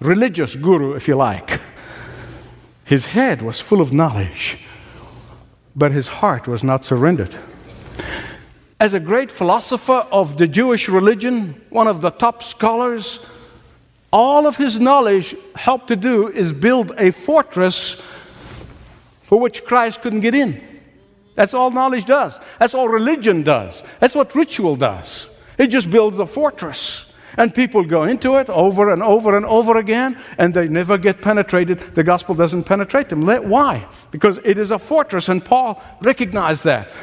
religious 0.02 0.56
guru, 0.58 0.96
if 0.96 1.08
you 1.08 1.16
like, 1.16 1.62
his 2.84 3.08
head 3.08 3.42
was 3.42 3.62
full 3.62 3.80
of 3.80 3.94
knowledge, 3.94 4.58
but 5.74 5.94
his 5.94 6.10
heart 6.20 6.46
was 6.46 6.62
not 6.62 6.84
surrendered 6.84 7.38
as 8.82 8.96
a 8.96 9.00
great 9.00 9.32
philosopher 9.32 10.08
of 10.12 10.38
the 10.38 10.48
Jewish 10.48 10.90
religion, 10.90 11.54
one 11.70 11.88
of 11.88 12.02
the 12.02 12.10
top 12.10 12.42
scholars, 12.42 13.24
all 14.12 14.46
of 14.46 14.58
his 14.58 14.80
knowledge 14.80 15.36
helped 15.56 15.88
to 15.88 15.96
do 15.96 16.28
is 16.28 16.52
build 16.52 16.94
a 16.98 17.12
fortress 17.12 17.94
for 19.24 19.40
which 19.40 19.64
Christ 19.64 20.02
couldn't 20.02 20.20
get 20.20 20.36
in. 20.36 20.62
That's 21.36 21.54
all 21.54 21.72
knowledge 21.72 22.06
does. 22.06 22.40
That's 22.60 22.76
all 22.76 22.90
religion 22.90 23.44
does. 23.44 23.84
That's 24.00 24.16
what 24.16 24.36
ritual 24.36 24.76
does. 24.76 25.40
It 25.58 25.68
just 25.68 25.90
builds 25.90 26.20
a 26.20 26.26
fortress. 26.26 27.14
And 27.38 27.56
people 27.56 27.86
go 27.86 28.04
into 28.04 28.36
it 28.36 28.50
over 28.50 28.92
and 28.92 29.02
over 29.02 29.38
and 29.38 29.46
over 29.46 29.78
again, 29.78 30.20
and 30.38 30.54
they 30.54 30.68
never 30.68 30.98
get 30.98 31.22
penetrated. 31.22 31.80
The 31.80 32.04
gospel 32.04 32.36
doesn't 32.36 32.66
penetrate 32.66 33.08
them. 33.08 33.26
Why? 33.26 33.88
Because 34.12 34.38
it 34.44 34.58
is 34.58 34.72
a 34.72 34.78
fortress, 34.78 35.30
and 35.30 35.44
Paul 35.44 35.82
recognized 36.02 36.66
that. 36.66 36.94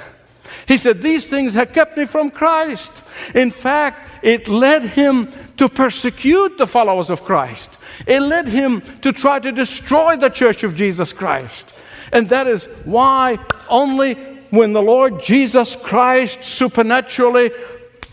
He 0.67 0.77
said, 0.77 1.03
These 1.03 1.27
things 1.29 1.55
have 1.55 1.73
kept 1.73 1.97
me 1.97 2.07
from 2.07 2.31
Christ. 2.31 3.03
In 3.35 3.51
fact, 3.51 4.09
it 4.23 4.49
led 4.49 4.85
him 4.85 5.29
to 5.57 5.69
persecute 5.69 6.59
the 6.59 6.67
followers 6.67 7.11
of 7.11 7.25
Christ. 7.25 7.79
It 8.07 8.21
led 8.21 8.49
him 8.49 8.83
to 9.03 9.13
try 9.13 9.39
to 9.39 9.53
destroy 9.53 10.17
the 10.17 10.29
church 10.29 10.65
of 10.65 10.77
Jesus 10.77 11.13
Christ. 11.13 11.75
And 12.13 12.29
that 12.29 12.47
is 12.47 12.67
why 12.85 13.39
only 13.69 14.15
when 14.51 14.73
the 14.73 14.83
Lord 14.83 15.23
Jesus 15.23 15.77
Christ 15.77 16.43
supernaturally 16.43 17.51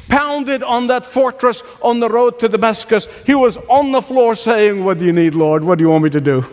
pounded 0.10 0.64
on 0.64 0.88
that 0.88 1.06
fortress 1.06 1.64
on 1.82 2.00
the 2.00 2.10
road 2.10 2.40
to 2.40 2.50
Damascus, 2.50 3.08
he 3.26 3.36
was 3.36 3.58
on 3.70 3.92
the 3.92 4.02
floor 4.02 4.36
saying, 4.36 4.84
What 4.84 5.00
do 5.00 5.06
you 5.06 5.14
need, 5.14 5.34
Lord? 5.34 5.64
What 5.64 5.80
do 5.80 5.86
you 5.86 5.90
want 5.90 6.04
me 6.04 6.10
to 6.12 6.22
do? 6.22 6.46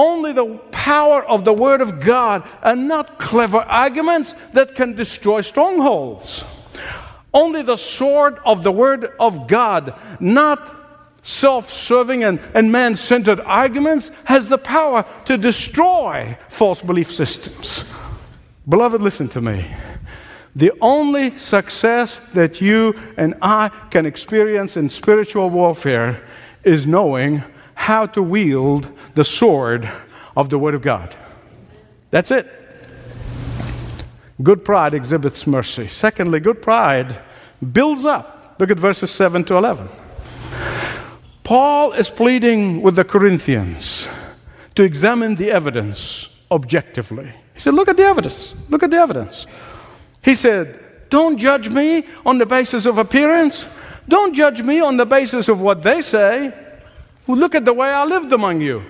Only 0.00 0.32
the 0.32 0.56
power 0.70 1.22
of 1.22 1.44
the 1.44 1.52
Word 1.52 1.82
of 1.82 2.00
God 2.00 2.48
and 2.62 2.88
not 2.88 3.18
clever 3.18 3.58
arguments 3.58 4.32
that 4.54 4.74
can 4.74 4.94
destroy 4.94 5.42
strongholds. 5.42 6.42
Only 7.34 7.60
the 7.60 7.76
sword 7.76 8.38
of 8.46 8.62
the 8.62 8.72
Word 8.72 9.12
of 9.20 9.46
God, 9.46 9.92
not 10.18 10.74
self 11.20 11.68
serving 11.68 12.24
and, 12.24 12.40
and 12.54 12.72
man 12.72 12.96
centered 12.96 13.40
arguments, 13.40 14.10
has 14.24 14.48
the 14.48 14.56
power 14.56 15.04
to 15.26 15.36
destroy 15.36 16.38
false 16.48 16.80
belief 16.80 17.12
systems. 17.12 17.94
Beloved, 18.66 19.02
listen 19.02 19.28
to 19.28 19.42
me. 19.42 19.66
The 20.56 20.72
only 20.80 21.36
success 21.36 22.20
that 22.30 22.62
you 22.62 22.98
and 23.18 23.34
I 23.42 23.68
can 23.90 24.06
experience 24.06 24.78
in 24.78 24.88
spiritual 24.88 25.50
warfare 25.50 26.22
is 26.64 26.86
knowing 26.86 27.44
how 27.90 28.06
to 28.06 28.22
wield 28.22 28.88
the 29.16 29.24
sword 29.24 29.90
of 30.36 30.48
the 30.48 30.60
Word 30.60 30.76
of 30.76 30.80
God. 30.80 31.16
That's 32.12 32.30
it. 32.30 32.46
Good 34.40 34.64
pride 34.64 34.94
exhibits 34.94 35.44
mercy. 35.44 35.88
Secondly, 35.88 36.38
good 36.38 36.62
pride 36.62 37.20
builds 37.60 38.06
up. 38.06 38.54
Look 38.60 38.70
at 38.70 38.78
verses 38.78 39.10
7 39.10 39.42
to 39.46 39.56
11. 39.56 39.88
Paul 41.42 41.90
is 41.92 42.08
pleading 42.08 42.80
with 42.80 42.94
the 42.94 43.02
Corinthians 43.02 44.06
to 44.76 44.84
examine 44.84 45.34
the 45.34 45.50
evidence 45.50 46.40
objectively. 46.48 47.32
He 47.54 47.60
said, 47.60 47.74
Look 47.74 47.88
at 47.88 47.96
the 47.96 48.04
evidence. 48.04 48.54
Look 48.68 48.84
at 48.84 48.92
the 48.92 48.98
evidence. 48.98 49.48
He 50.22 50.36
said, 50.36 50.78
Don't 51.10 51.38
judge 51.38 51.68
me 51.68 52.04
on 52.24 52.38
the 52.38 52.46
basis 52.46 52.86
of 52.86 52.98
appearance. 52.98 53.66
Don't 54.06 54.32
judge 54.32 54.62
me 54.62 54.80
on 54.80 54.96
the 54.96 55.06
basis 55.06 55.48
of 55.48 55.60
what 55.60 55.82
they 55.82 56.02
say. 56.02 56.52
Well, 57.30 57.38
look 57.38 57.54
at 57.54 57.64
the 57.64 57.72
way 57.72 57.88
I 57.88 58.04
lived 58.04 58.32
among 58.32 58.60
you. 58.60 58.82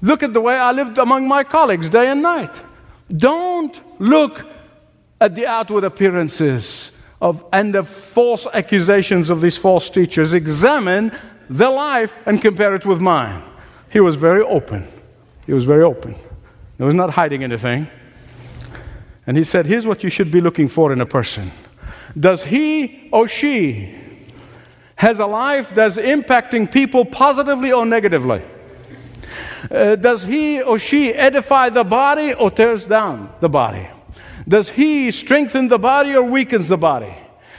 Look 0.00 0.22
at 0.22 0.32
the 0.32 0.40
way 0.40 0.56
I 0.56 0.72
lived 0.72 0.96
among 0.96 1.28
my 1.28 1.44
colleagues 1.44 1.90
day 1.90 2.06
and 2.06 2.22
night. 2.22 2.62
Don't 3.14 3.78
look 4.00 4.46
at 5.20 5.34
the 5.34 5.46
outward 5.46 5.84
appearances 5.84 6.98
of, 7.20 7.44
and 7.52 7.74
the 7.74 7.82
false 7.82 8.46
accusations 8.54 9.28
of 9.28 9.42
these 9.42 9.58
false 9.58 9.90
teachers. 9.90 10.32
Examine 10.32 11.12
their 11.50 11.68
life 11.68 12.16
and 12.24 12.40
compare 12.40 12.74
it 12.74 12.86
with 12.86 13.02
mine. 13.02 13.42
He 13.92 14.00
was 14.00 14.14
very 14.14 14.40
open. 14.40 14.88
He 15.44 15.52
was 15.52 15.66
very 15.66 15.82
open. 15.82 16.14
He 16.78 16.84
was 16.84 16.94
not 16.94 17.10
hiding 17.10 17.44
anything. 17.44 17.86
And 19.26 19.36
he 19.36 19.44
said, 19.44 19.66
Here's 19.66 19.86
what 19.86 20.02
you 20.02 20.08
should 20.08 20.32
be 20.32 20.40
looking 20.40 20.68
for 20.68 20.90
in 20.90 21.02
a 21.02 21.06
person. 21.06 21.50
Does 22.18 22.44
he 22.44 23.10
or 23.12 23.28
she 23.28 23.94
has 24.98 25.20
a 25.20 25.26
life 25.26 25.72
that's 25.72 25.96
impacting 25.96 26.70
people 26.70 27.04
positively 27.04 27.72
or 27.72 27.86
negatively? 27.86 28.42
Uh, 29.70 29.94
does 29.94 30.24
he 30.24 30.60
or 30.60 30.78
she 30.78 31.14
edify 31.14 31.68
the 31.68 31.84
body 31.84 32.34
or 32.34 32.50
tears 32.50 32.84
down 32.84 33.32
the 33.40 33.48
body? 33.48 33.88
Does 34.46 34.70
he 34.70 35.12
strengthen 35.12 35.68
the 35.68 35.78
body 35.78 36.16
or 36.16 36.22
weakens 36.22 36.66
the 36.66 36.76
body? 36.76 37.14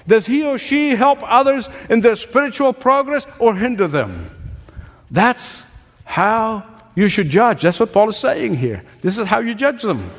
Does 0.05 0.25
he 0.25 0.43
or 0.43 0.57
she 0.57 0.95
help 0.95 1.19
others 1.23 1.69
in 1.89 2.01
their 2.01 2.15
spiritual 2.15 2.73
progress 2.73 3.25
or 3.39 3.55
hinder 3.55 3.87
them? 3.87 4.29
That's 5.09 5.65
how 6.03 6.65
you 6.95 7.07
should 7.07 7.29
judge. 7.29 7.61
That's 7.61 7.79
what 7.79 7.93
Paul 7.93 8.09
is 8.09 8.17
saying 8.17 8.57
here. 8.57 8.83
This 9.01 9.17
is 9.17 9.27
how 9.27 9.39
you 9.39 9.55
judge 9.55 9.81
them. 9.81 10.11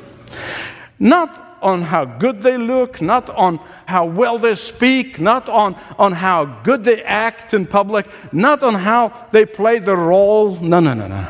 Not 0.97 1.50
on 1.61 1.81
how 1.83 2.05
good 2.05 2.41
they 2.41 2.57
look, 2.57 3.01
not 3.01 3.29
on 3.29 3.59
how 3.85 4.05
well 4.05 4.37
they 4.37 4.55
speak, 4.55 5.19
not 5.19 5.47
on, 5.49 5.75
on 5.97 6.11
how 6.11 6.45
good 6.63 6.83
they 6.83 7.01
act 7.03 7.53
in 7.53 7.65
public, 7.65 8.07
not 8.33 8.63
on 8.63 8.73
how 8.73 9.27
they 9.31 9.45
play 9.45 9.79
the 9.79 9.95
role. 9.95 10.55
No, 10.55 10.79
no, 10.79 10.93
no, 10.93 11.07
no. 11.07 11.27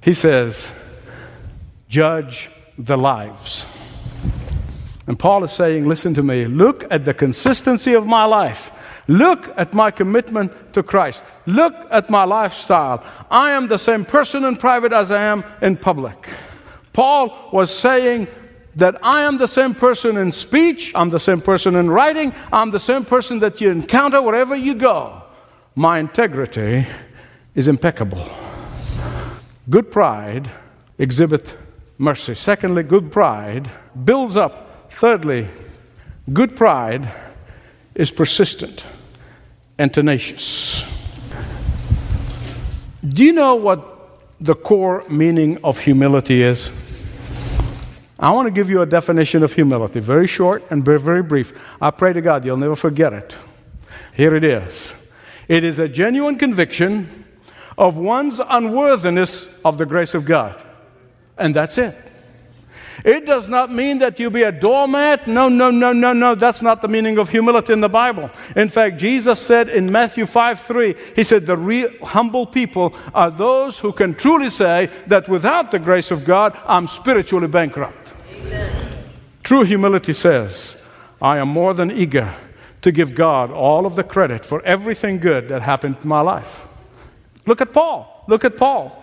He 0.00 0.12
says, 0.12 0.72
judge 1.88 2.50
the 2.78 2.96
lives. 2.96 3.64
And 5.06 5.18
Paul 5.18 5.44
is 5.44 5.52
saying, 5.52 5.86
listen 5.86 6.14
to 6.14 6.22
me, 6.22 6.46
look 6.46 6.84
at 6.90 7.04
the 7.04 7.14
consistency 7.14 7.94
of 7.94 8.06
my 8.06 8.24
life. 8.24 8.70
Look 9.06 9.52
at 9.56 9.74
my 9.74 9.90
commitment 9.90 10.72
to 10.72 10.82
Christ. 10.82 11.22
Look 11.44 11.74
at 11.90 12.08
my 12.08 12.24
lifestyle. 12.24 13.04
I 13.30 13.50
am 13.50 13.68
the 13.68 13.78
same 13.78 14.04
person 14.04 14.44
in 14.44 14.56
private 14.56 14.92
as 14.92 15.12
I 15.12 15.22
am 15.24 15.44
in 15.60 15.76
public. 15.76 16.28
Paul 16.94 17.50
was 17.52 17.76
saying 17.76 18.28
that 18.76 18.98
I 19.04 19.22
am 19.22 19.38
the 19.38 19.46
same 19.46 19.74
person 19.74 20.16
in 20.16 20.32
speech, 20.32 20.92
I'm 20.94 21.10
the 21.10 21.20
same 21.20 21.40
person 21.40 21.76
in 21.76 21.90
writing, 21.90 22.34
I'm 22.52 22.70
the 22.70 22.80
same 22.80 23.04
person 23.04 23.38
that 23.40 23.60
you 23.60 23.70
encounter 23.70 24.20
wherever 24.20 24.56
you 24.56 24.74
go. 24.74 25.22
My 25.74 25.98
integrity 25.98 26.86
is 27.54 27.68
impeccable. 27.68 28.28
Good 29.70 29.90
pride 29.90 30.50
exhibits 30.98 31.54
mercy. 31.98 32.34
Secondly, 32.34 32.82
good 32.82 33.10
pride 33.10 33.70
builds 34.04 34.36
up. 34.36 34.90
Thirdly, 34.90 35.48
good 36.32 36.56
pride 36.56 37.12
is 37.94 38.10
persistent 38.10 38.84
and 39.78 39.92
tenacious. 39.92 40.82
Do 43.06 43.24
you 43.24 43.32
know 43.32 43.54
what 43.54 43.82
the 44.40 44.54
core 44.54 45.04
meaning 45.08 45.58
of 45.62 45.78
humility 45.78 46.42
is? 46.42 46.70
I 48.24 48.30
want 48.30 48.46
to 48.46 48.50
give 48.50 48.70
you 48.70 48.80
a 48.80 48.86
definition 48.86 49.42
of 49.42 49.52
humility, 49.52 50.00
very 50.00 50.26
short 50.26 50.64
and 50.70 50.82
very, 50.82 51.22
brief. 51.22 51.52
I 51.78 51.90
pray 51.90 52.14
to 52.14 52.22
God 52.22 52.42
you'll 52.42 52.56
never 52.56 52.74
forget 52.74 53.12
it. 53.12 53.36
Here 54.16 54.34
it 54.34 54.44
is 54.44 55.12
it 55.46 55.62
is 55.62 55.78
a 55.78 55.86
genuine 55.86 56.36
conviction 56.36 57.26
of 57.76 57.98
one's 57.98 58.40
unworthiness 58.40 59.60
of 59.62 59.76
the 59.76 59.84
grace 59.84 60.14
of 60.14 60.24
God. 60.24 60.58
And 61.36 61.54
that's 61.54 61.76
it. 61.76 61.94
It 63.04 63.26
does 63.26 63.50
not 63.50 63.70
mean 63.70 63.98
that 63.98 64.18
you 64.18 64.30
be 64.30 64.44
a 64.44 64.52
doormat. 64.52 65.26
No, 65.26 65.50
no, 65.50 65.70
no, 65.70 65.92
no, 65.92 66.14
no. 66.14 66.34
That's 66.34 66.62
not 66.62 66.80
the 66.80 66.88
meaning 66.88 67.18
of 67.18 67.28
humility 67.28 67.74
in 67.74 67.82
the 67.82 67.90
Bible. 67.90 68.30
In 68.56 68.70
fact, 68.70 68.98
Jesus 68.98 69.38
said 69.38 69.68
in 69.68 69.92
Matthew 69.92 70.24
5 70.24 70.60
3, 70.60 70.94
He 71.14 71.24
said, 71.24 71.42
The 71.42 71.58
real 71.58 71.90
humble 72.02 72.46
people 72.46 72.94
are 73.14 73.30
those 73.30 73.80
who 73.80 73.92
can 73.92 74.14
truly 74.14 74.48
say 74.48 74.88
that 75.08 75.28
without 75.28 75.72
the 75.72 75.78
grace 75.78 76.10
of 76.10 76.24
God, 76.24 76.58
I'm 76.64 76.86
spiritually 76.86 77.48
bankrupt. 77.48 78.13
True 79.44 79.62
humility 79.62 80.14
says, 80.14 80.82
I 81.20 81.38
am 81.38 81.48
more 81.48 81.74
than 81.74 81.90
eager 81.90 82.34
to 82.80 82.90
give 82.90 83.14
God 83.14 83.50
all 83.50 83.84
of 83.84 83.94
the 83.94 84.02
credit 84.02 84.44
for 84.44 84.62
everything 84.62 85.18
good 85.18 85.48
that 85.48 85.62
happened 85.62 85.98
in 86.02 86.08
my 86.08 86.22
life. 86.22 86.66
Look 87.46 87.60
at 87.60 87.72
Paul. 87.72 88.24
Look 88.26 88.44
at 88.44 88.56
Paul. 88.56 89.00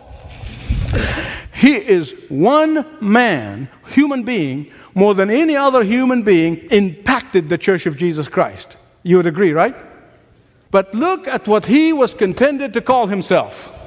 He 1.54 1.76
is 1.76 2.16
one 2.28 2.86
man, 3.00 3.70
human 3.89 4.24
being, 4.24 4.72
more 4.96 5.13
than 5.13 5.30
any 5.30 5.56
other 5.56 5.84
human 5.84 6.24
being, 6.24 6.58
impacted 6.72 7.48
the 7.50 7.58
church 7.60 7.86
of 7.86 7.96
Jesus 7.96 8.28
Christ. 8.28 8.78
You 9.04 9.18
would 9.18 9.28
agree, 9.28 9.52
right? 9.52 9.76
But 10.72 10.96
look 10.96 11.28
at 11.28 11.48
what 11.48 11.68
he 11.68 11.94
was 11.94 12.16
contended 12.16 12.74
to 12.74 12.82
call 12.82 13.08
himself. 13.08 13.78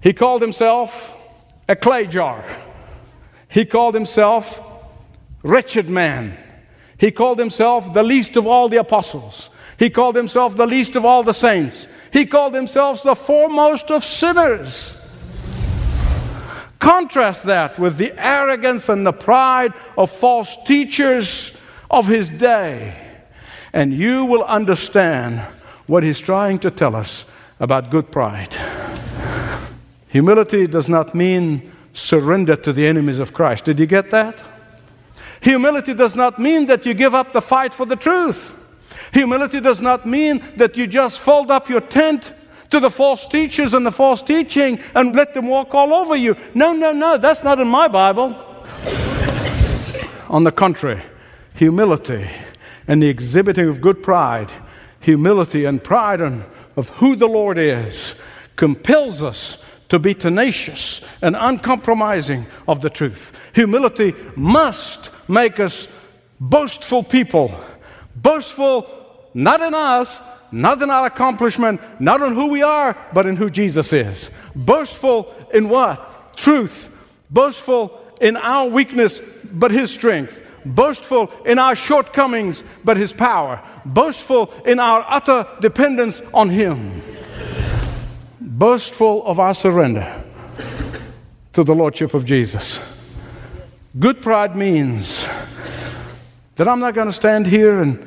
He 0.00 0.12
called 0.12 0.40
himself 0.40 1.18
a 1.68 1.74
clay 1.74 2.06
jar. 2.06 2.44
He 3.52 3.66
called 3.66 3.94
himself 3.94 4.60
wretched 5.42 5.88
man. 5.88 6.38
He 6.96 7.10
called 7.10 7.38
himself 7.38 7.92
the 7.92 8.02
least 8.02 8.36
of 8.36 8.46
all 8.46 8.70
the 8.70 8.78
apostles. 8.78 9.50
He 9.78 9.90
called 9.90 10.16
himself 10.16 10.56
the 10.56 10.66
least 10.66 10.96
of 10.96 11.04
all 11.04 11.22
the 11.22 11.34
saints. 11.34 11.86
He 12.12 12.24
called 12.24 12.54
himself 12.54 13.02
the 13.02 13.14
foremost 13.14 13.90
of 13.90 14.04
sinners. 14.04 14.98
Contrast 16.78 17.44
that 17.44 17.78
with 17.78 17.96
the 17.96 18.12
arrogance 18.16 18.88
and 18.88 19.06
the 19.06 19.12
pride 19.12 19.74
of 19.98 20.10
false 20.10 20.56
teachers 20.64 21.60
of 21.90 22.06
his 22.06 22.30
day, 22.30 22.96
and 23.72 23.92
you 23.92 24.24
will 24.24 24.44
understand 24.44 25.40
what 25.86 26.02
he's 26.02 26.20
trying 26.20 26.58
to 26.60 26.70
tell 26.70 26.96
us 26.96 27.30
about 27.60 27.90
good 27.90 28.10
pride. 28.10 28.56
Humility 30.08 30.66
does 30.66 30.88
not 30.88 31.14
mean 31.14 31.71
surrender 31.92 32.56
to 32.56 32.72
the 32.72 32.86
enemies 32.86 33.18
of 33.18 33.32
Christ. 33.32 33.64
Did 33.64 33.80
you 33.80 33.86
get 33.86 34.10
that? 34.10 34.42
Humility 35.40 35.94
does 35.94 36.14
not 36.14 36.38
mean 36.38 36.66
that 36.66 36.86
you 36.86 36.94
give 36.94 37.14
up 37.14 37.32
the 37.32 37.42
fight 37.42 37.74
for 37.74 37.84
the 37.84 37.96
truth. 37.96 38.58
Humility 39.12 39.60
does 39.60 39.82
not 39.82 40.06
mean 40.06 40.42
that 40.56 40.76
you 40.76 40.86
just 40.86 41.20
fold 41.20 41.50
up 41.50 41.68
your 41.68 41.80
tent 41.80 42.32
to 42.70 42.80
the 42.80 42.90
false 42.90 43.26
teachers 43.26 43.74
and 43.74 43.84
the 43.84 43.90
false 43.90 44.22
teaching 44.22 44.78
and 44.94 45.14
let 45.14 45.34
them 45.34 45.48
walk 45.48 45.74
all 45.74 45.92
over 45.92 46.16
you. 46.16 46.36
No, 46.54 46.72
no, 46.72 46.92
no, 46.92 47.18
that's 47.18 47.44
not 47.44 47.58
in 47.58 47.68
my 47.68 47.88
Bible. 47.88 48.36
On 50.28 50.44
the 50.44 50.52
contrary, 50.52 51.02
humility 51.54 52.30
and 52.88 53.02
the 53.02 53.08
exhibiting 53.08 53.68
of 53.68 53.80
good 53.80 54.02
pride, 54.02 54.50
humility 55.00 55.64
and 55.66 55.84
pride 55.84 56.20
and 56.20 56.44
of 56.76 56.88
who 56.90 57.14
the 57.14 57.28
Lord 57.28 57.58
is, 57.58 58.20
compels 58.56 59.22
us 59.22 59.62
to 59.92 59.98
be 59.98 60.14
tenacious 60.14 61.06
and 61.20 61.36
uncompromising 61.38 62.46
of 62.66 62.80
the 62.80 62.88
truth. 62.88 63.38
Humility 63.54 64.14
must 64.34 65.10
make 65.28 65.60
us 65.60 65.86
boastful 66.40 67.04
people, 67.04 67.54
boastful 68.16 68.88
not 69.34 69.60
in 69.60 69.74
us, 69.74 70.26
not 70.50 70.80
in 70.80 70.88
our 70.88 71.04
accomplishment, 71.04 71.78
not 72.00 72.22
in 72.22 72.32
who 72.32 72.46
we 72.46 72.62
are, 72.62 72.96
but 73.12 73.26
in 73.26 73.36
who 73.36 73.50
Jesus 73.50 73.92
is. 73.92 74.30
Boastful 74.56 75.30
in 75.52 75.68
what? 75.68 76.38
Truth. 76.38 76.88
Boastful 77.28 78.00
in 78.18 78.38
our 78.38 78.70
weakness, 78.70 79.20
but 79.52 79.70
His 79.70 79.92
strength. 79.92 80.42
Boastful 80.64 81.30
in 81.44 81.58
our 81.58 81.74
shortcomings, 81.74 82.64
but 82.82 82.96
His 82.96 83.12
power. 83.12 83.60
Boastful 83.84 84.54
in 84.64 84.80
our 84.80 85.04
utter 85.06 85.46
dependence 85.60 86.22
on 86.32 86.48
Him. 86.48 87.02
Boastful 88.54 89.24
of 89.24 89.40
our 89.40 89.54
surrender 89.54 90.22
to 91.54 91.64
the 91.64 91.74
Lordship 91.74 92.12
of 92.12 92.26
Jesus. 92.26 92.78
Good 93.98 94.20
pride 94.20 94.56
means 94.56 95.26
that 96.56 96.68
I'm 96.68 96.78
not 96.78 96.92
going 96.92 97.06
to 97.06 97.14
stand 97.14 97.46
here 97.46 97.80
and 97.80 98.06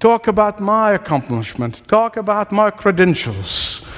talk 0.00 0.26
about 0.26 0.58
my 0.58 0.90
accomplishment, 0.94 1.86
talk 1.86 2.16
about 2.16 2.50
my 2.50 2.72
credentials. 2.72 3.88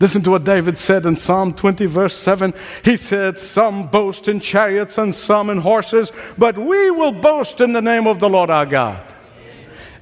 Listen 0.00 0.22
to 0.22 0.30
what 0.30 0.44
David 0.44 0.78
said 0.78 1.04
in 1.04 1.16
Psalm 1.16 1.52
20, 1.52 1.84
verse 1.84 2.16
7. 2.16 2.54
He 2.82 2.96
said, 2.96 3.38
Some 3.38 3.88
boast 3.88 4.28
in 4.28 4.40
chariots 4.40 4.96
and 4.96 5.14
some 5.14 5.50
in 5.50 5.58
horses, 5.58 6.10
but 6.38 6.56
we 6.56 6.90
will 6.90 7.12
boast 7.12 7.60
in 7.60 7.74
the 7.74 7.82
name 7.82 8.06
of 8.06 8.18
the 8.18 8.30
Lord 8.30 8.48
our 8.48 8.64
God. 8.64 9.13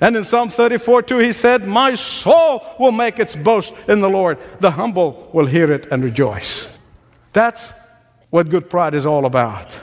And 0.02 0.16
in 0.16 0.24
Psalm 0.24 0.48
34, 0.48 1.02
2, 1.02 1.18
he 1.18 1.32
said, 1.32 1.64
My 1.64 1.94
soul 1.94 2.66
will 2.80 2.90
make 2.90 3.20
its 3.20 3.36
boast 3.36 3.88
in 3.88 4.00
the 4.00 4.10
Lord. 4.10 4.36
The 4.58 4.72
humble 4.72 5.30
will 5.32 5.46
hear 5.46 5.70
it 5.70 5.86
and 5.92 6.02
rejoice. 6.02 6.76
That's 7.32 7.72
what 8.28 8.48
good 8.48 8.68
pride 8.68 8.94
is 8.94 9.06
all 9.06 9.26
about. 9.26 9.80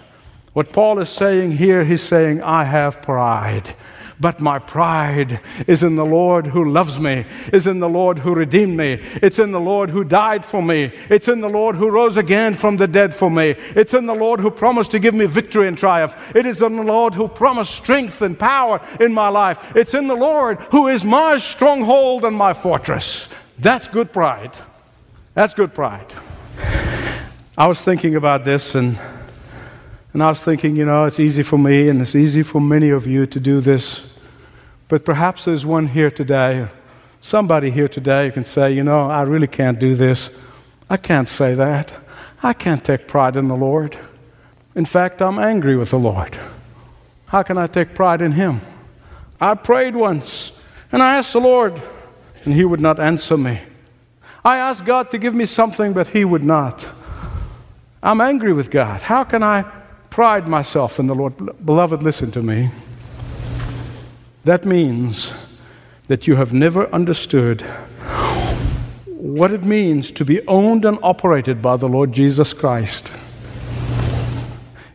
What 0.51 0.73
Paul 0.73 0.99
is 0.99 1.07
saying 1.07 1.53
here, 1.53 1.85
he's 1.85 2.03
saying, 2.03 2.43
I 2.43 2.65
have 2.65 3.01
pride. 3.01 3.73
But 4.21 4.41
my 4.41 4.59
pride 4.59 5.39
is 5.65 5.81
in 5.81 5.95
the 5.95 6.05
Lord 6.05 6.47
who 6.47 6.69
loves 6.69 6.99
me, 6.99 7.25
is 7.53 7.67
in 7.67 7.79
the 7.79 7.87
Lord 7.87 8.19
who 8.19 8.35
redeemed 8.35 8.75
me. 8.75 8.99
It's 9.21 9.39
in 9.39 9.53
the 9.53 9.61
Lord 9.61 9.89
who 9.89 10.03
died 10.03 10.45
for 10.45 10.61
me. 10.61 10.91
It's 11.09 11.29
in 11.29 11.39
the 11.39 11.47
Lord 11.47 11.77
who 11.77 11.89
rose 11.89 12.17
again 12.17 12.53
from 12.53 12.75
the 12.75 12.87
dead 12.87 13.13
for 13.13 13.31
me. 13.31 13.55
It's 13.75 13.93
in 13.93 14.07
the 14.07 14.13
Lord 14.13 14.41
who 14.41 14.51
promised 14.51 14.91
to 14.91 14.99
give 14.99 15.13
me 15.13 15.25
victory 15.25 15.69
and 15.69 15.77
triumph. 15.77 16.35
It 16.35 16.45
is 16.45 16.61
in 16.61 16.75
the 16.75 16.83
Lord 16.83 17.15
who 17.15 17.29
promised 17.29 17.73
strength 17.73 18.21
and 18.21 18.37
power 18.37 18.81
in 18.99 19.13
my 19.13 19.29
life. 19.29 19.73
It's 19.73 19.93
in 19.93 20.07
the 20.07 20.15
Lord 20.15 20.59
who 20.71 20.89
is 20.89 21.05
my 21.05 21.37
stronghold 21.37 22.25
and 22.25 22.35
my 22.35 22.53
fortress. 22.53 23.29
That's 23.57 23.87
good 23.87 24.11
pride. 24.11 24.57
That's 25.33 25.53
good 25.53 25.73
pride. 25.73 26.07
I 27.57 27.67
was 27.67 27.81
thinking 27.81 28.15
about 28.15 28.43
this 28.43 28.75
and 28.75 28.97
and 30.13 30.23
I 30.23 30.29
was 30.29 30.43
thinking, 30.43 30.75
you 30.75 30.85
know, 30.85 31.05
it's 31.05 31.19
easy 31.19 31.43
for 31.43 31.57
me 31.57 31.89
and 31.89 32.01
it's 32.01 32.15
easy 32.15 32.41
for 32.41 32.59
many 32.59 32.89
of 32.89 33.05
you 33.05 33.25
to 33.27 33.39
do 33.39 33.61
this. 33.61 34.17
But 34.87 35.05
perhaps 35.05 35.45
there's 35.45 35.65
one 35.65 35.87
here 35.87 36.09
today, 36.09 36.67
somebody 37.21 37.69
here 37.69 37.87
today 37.87 38.25
who 38.25 38.31
can 38.31 38.45
say, 38.45 38.73
you 38.73 38.83
know, 38.83 39.09
I 39.09 39.21
really 39.21 39.47
can't 39.47 39.79
do 39.79 39.93
this. 39.93 40.43
I 40.89 40.97
can't 40.97 41.29
say 41.29 41.53
that. 41.53 41.93
I 42.41 42.53
can't 42.53 42.83
take 42.83 43.07
pride 43.07 43.35
in 43.35 43.47
the 43.49 43.55
Lord. 43.55 43.97
In 44.73 44.85
fact, 44.85 45.21
I'm 45.21 45.37
angry 45.37 45.75
with 45.75 45.91
the 45.91 45.99
Lord. 45.99 46.37
How 47.27 47.43
can 47.43 47.59
I 47.59 47.67
take 47.67 47.93
pride 47.93 48.23
in 48.23 48.31
Him? 48.31 48.61
I 49.39 49.53
prayed 49.53 49.95
once 49.95 50.59
and 50.91 51.03
I 51.03 51.17
asked 51.17 51.33
the 51.33 51.39
Lord, 51.39 51.79
and 52.45 52.53
He 52.55 52.65
would 52.65 52.81
not 52.81 52.99
answer 52.99 53.37
me. 53.37 53.61
I 54.43 54.57
asked 54.57 54.85
God 54.85 55.11
to 55.11 55.19
give 55.19 55.35
me 55.35 55.45
something, 55.45 55.93
but 55.93 56.07
He 56.07 56.25
would 56.25 56.43
not. 56.43 56.87
I'm 58.01 58.21
angry 58.21 58.53
with 58.53 58.71
God. 58.71 59.01
How 59.01 59.23
can 59.23 59.43
I 59.43 59.65
pride 60.09 60.47
myself 60.47 60.99
in 60.99 61.07
the 61.07 61.15
Lord. 61.15 61.35
Beloved, 61.65 62.03
listen 62.03 62.31
to 62.31 62.41
me. 62.41 62.69
That 64.43 64.65
means 64.65 65.33
that 66.07 66.27
you 66.27 66.35
have 66.35 66.53
never 66.53 66.87
understood 66.93 67.61
what 69.05 69.51
it 69.51 69.63
means 69.63 70.11
to 70.11 70.25
be 70.25 70.45
owned 70.47 70.85
and 70.85 70.97
operated 71.03 71.61
by 71.61 71.77
the 71.77 71.87
Lord 71.87 72.13
Jesus 72.13 72.53
Christ. 72.53 73.11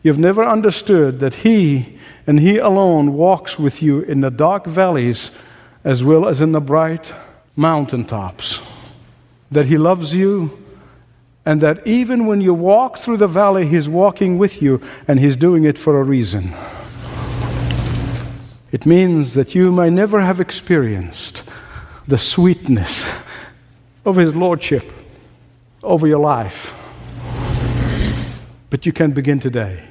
You've 0.03 0.19
never 0.19 0.45
understood 0.45 1.21
that 1.21 1.35
He 1.35 1.99
and 2.27 2.41
He 2.41 2.59
alone 2.59 3.13
walks 3.13 3.59
with 3.59 3.83
you 3.83 4.01
in 4.01 4.23
the 4.23 4.31
dark 4.31 4.67
valleys 4.67 5.41
as 5.85 6.03
well 6.03 6.27
as 6.27 6.41
in 6.41 6.53
the 6.53 6.61
bright 6.61 7.13
mountaintops. 7.55 8.61
That 9.51 9.67
He 9.67 9.79
loves 9.79 10.15
you 10.15 10.64
and 11.47 11.61
that 11.61 11.87
even 11.87 12.27
when 12.27 12.41
you 12.41 12.55
walk 12.55 12.99
through 12.99 13.19
the 13.19 13.29
valley, 13.29 13.67
He's 13.67 13.89
walking 13.89 14.39
with 14.39 14.63
you, 14.63 14.81
and 15.07 15.21
He's 15.21 15.37
doing 15.37 15.65
it 15.65 15.77
for 15.77 16.01
a 16.01 16.03
reason. 16.03 16.53
It 18.73 18.87
means 18.87 19.35
that 19.35 19.55
you 19.55 19.71
may 19.71 19.91
never 19.91 20.21
have 20.21 20.41
experienced 20.41 21.49
the 22.09 22.19
sweetness 22.19 23.07
of 24.05 24.17
His 24.17 24.35
Lordship 24.35 24.91
over 25.83 26.07
your 26.07 26.19
life. 26.19 26.81
But 28.71 28.87
you 28.87 28.93
can 28.93 29.13
begin 29.13 29.39
today. 29.39 29.85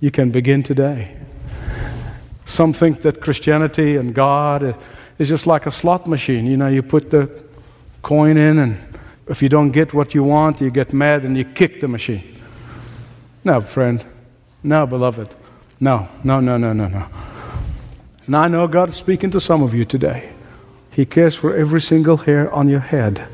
You 0.00 0.10
can 0.10 0.30
begin 0.30 0.62
today. 0.62 1.16
Some 2.44 2.72
think 2.72 3.02
that 3.02 3.20
Christianity 3.20 3.96
and 3.96 4.14
God 4.14 4.76
is 5.18 5.28
just 5.28 5.46
like 5.46 5.64
a 5.64 5.70
slot 5.70 6.06
machine. 6.06 6.46
You 6.46 6.56
know, 6.56 6.68
you 6.68 6.82
put 6.82 7.10
the 7.10 7.44
coin 8.02 8.36
in 8.36 8.58
and 8.58 8.91
if 9.32 9.40
you 9.40 9.48
don't 9.48 9.70
get 9.70 9.94
what 9.94 10.14
you 10.14 10.22
want, 10.22 10.60
you 10.60 10.70
get 10.70 10.92
mad 10.92 11.24
and 11.24 11.38
you 11.38 11.44
kick 11.46 11.80
the 11.80 11.88
machine. 11.88 12.22
No, 13.44 13.62
friend. 13.62 14.04
No, 14.62 14.86
beloved. 14.86 15.34
No, 15.80 16.06
no, 16.22 16.38
no, 16.38 16.58
no, 16.58 16.74
no, 16.74 16.86
no. 16.86 17.06
And 18.26 18.36
I 18.36 18.46
know 18.48 18.68
God 18.68 18.90
is 18.90 18.96
speaking 18.96 19.30
to 19.30 19.40
some 19.40 19.62
of 19.62 19.72
you 19.72 19.86
today. 19.86 20.28
He 20.90 21.06
cares 21.06 21.34
for 21.34 21.56
every 21.56 21.80
single 21.80 22.18
hair 22.18 22.52
on 22.52 22.68
your 22.68 22.80
head. 22.80 23.26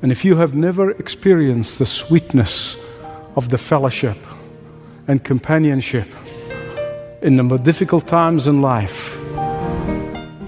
And 0.00 0.10
if 0.10 0.24
you 0.24 0.36
have 0.36 0.54
never 0.54 0.92
experienced 0.92 1.78
the 1.78 1.84
sweetness 1.84 2.82
of 3.36 3.50
the 3.50 3.58
fellowship 3.58 4.16
and 5.08 5.22
companionship 5.22 6.08
in 7.20 7.36
the 7.36 7.58
difficult 7.58 8.08
times 8.08 8.46
in 8.46 8.62
life, 8.62 9.20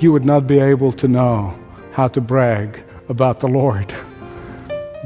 you 0.00 0.10
would 0.10 0.24
not 0.24 0.46
be 0.46 0.58
able 0.58 0.92
to 0.92 1.06
know 1.06 1.54
how 1.92 2.08
to 2.08 2.20
brag 2.22 2.82
about 3.12 3.38
the 3.38 3.48
Lord. 3.48 3.94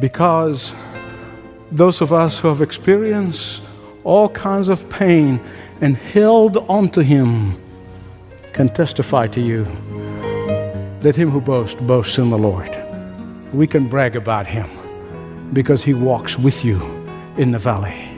Because 0.00 0.72
those 1.70 2.00
of 2.00 2.12
us 2.14 2.38
who 2.40 2.48
have 2.48 2.62
experienced 2.62 3.62
all 4.04 4.30
kinds 4.30 4.70
of 4.70 4.88
pain 4.88 5.40
and 5.82 5.96
held 5.96 6.56
onto 6.68 7.02
Him 7.02 7.54
can 8.54 8.68
testify 8.68 9.26
to 9.26 9.40
you 9.40 9.66
that 11.00 11.14
him 11.14 11.30
who 11.30 11.40
boasts 11.40 11.80
boasts 11.82 12.18
in 12.18 12.30
the 12.30 12.38
Lord. 12.38 12.70
We 13.52 13.66
can 13.66 13.86
brag 13.86 14.16
about 14.16 14.46
Him 14.46 14.68
because 15.52 15.84
He 15.84 15.94
walks 15.94 16.38
with 16.38 16.64
you 16.64 16.80
in 17.36 17.52
the 17.52 17.58
valley. 17.58 18.08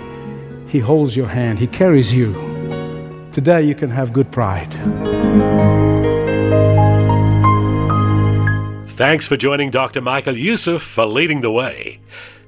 He 0.69 0.79
holds 0.79 1.17
your 1.17 1.29
hand, 1.29 1.59
He 1.59 1.67
carries 1.67 2.15
you. 2.15 2.33
Today 3.33 3.63
you 3.63 3.75
can 3.75 3.91
have 3.91 4.13
good 4.13 4.31
pride. 4.31 5.88
Thanks 8.99 9.29
for 9.29 9.37
joining 9.37 9.71
Dr. 9.71 10.01
Michael 10.01 10.37
Youssef 10.37 10.83
for 10.83 11.07
leading 11.07 11.41
the 11.41 11.53
way. 11.53 12.01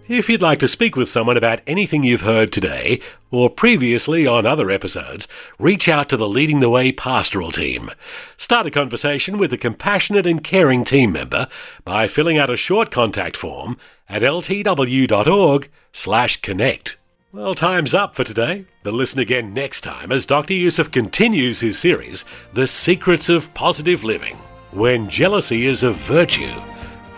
If 0.08 0.28
you'd 0.28 0.42
like 0.42 0.58
to 0.58 0.66
speak 0.66 0.96
with 0.96 1.08
someone 1.08 1.36
about 1.36 1.60
anything 1.64 2.02
you've 2.02 2.22
heard 2.22 2.50
today 2.50 3.00
or 3.30 3.48
previously 3.48 4.26
on 4.26 4.46
other 4.46 4.68
episodes, 4.68 5.28
reach 5.60 5.88
out 5.88 6.08
to 6.08 6.16
the 6.16 6.28
Leading 6.28 6.58
the 6.58 6.68
Way 6.68 6.90
pastoral 6.90 7.52
team. 7.52 7.92
Start 8.36 8.66
a 8.66 8.70
conversation 8.72 9.38
with 9.38 9.52
a 9.52 9.56
compassionate 9.56 10.26
and 10.26 10.42
caring 10.42 10.84
team 10.84 11.12
member 11.12 11.46
by 11.84 12.08
filling 12.08 12.36
out 12.36 12.50
a 12.50 12.56
short 12.56 12.90
contact 12.90 13.36
form 13.36 13.76
at 14.08 14.22
ltw.org/connect. 14.22 16.96
Well, 17.32 17.54
time's 17.54 17.94
up 17.94 18.16
for 18.16 18.24
today, 18.24 18.64
but 18.82 18.92
listen 18.92 19.20
again 19.20 19.54
next 19.54 19.82
time 19.82 20.10
as 20.10 20.26
Dr. 20.26 20.54
Youssef 20.54 20.90
continues 20.90 21.60
his 21.60 21.78
series, 21.78 22.24
The 22.54 22.66
Secrets 22.66 23.28
of 23.28 23.54
Positive 23.54 24.02
Living 24.02 24.36
when 24.72 25.08
jealousy 25.08 25.66
is 25.66 25.82
a 25.82 25.92
virtue, 25.92 26.54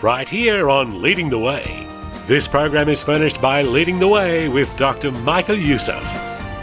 right 0.01 0.27
here 0.27 0.69
on 0.69 1.01
Leading 1.01 1.29
the 1.29 1.37
Way. 1.37 1.87
This 2.25 2.47
program 2.47 2.89
is 2.89 3.03
furnished 3.03 3.41
by 3.41 3.61
Leading 3.61 3.99
the 3.99 4.07
Way 4.07 4.49
with 4.49 4.75
Dr. 4.75 5.11
Michael 5.11 5.57
Youssef, 5.57 6.03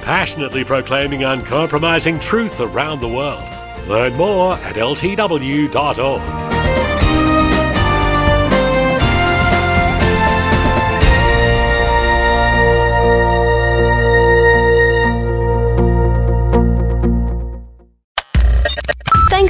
passionately 0.03 0.65
proclaiming 0.65 1.23
uncompromising 1.23 2.19
truth 2.19 2.61
around 2.61 3.01
the 3.01 3.09
world. 3.09 3.49
Learn 3.89 4.15
more 4.15 4.55
at 4.55 4.77
ltw.org. 4.77 6.50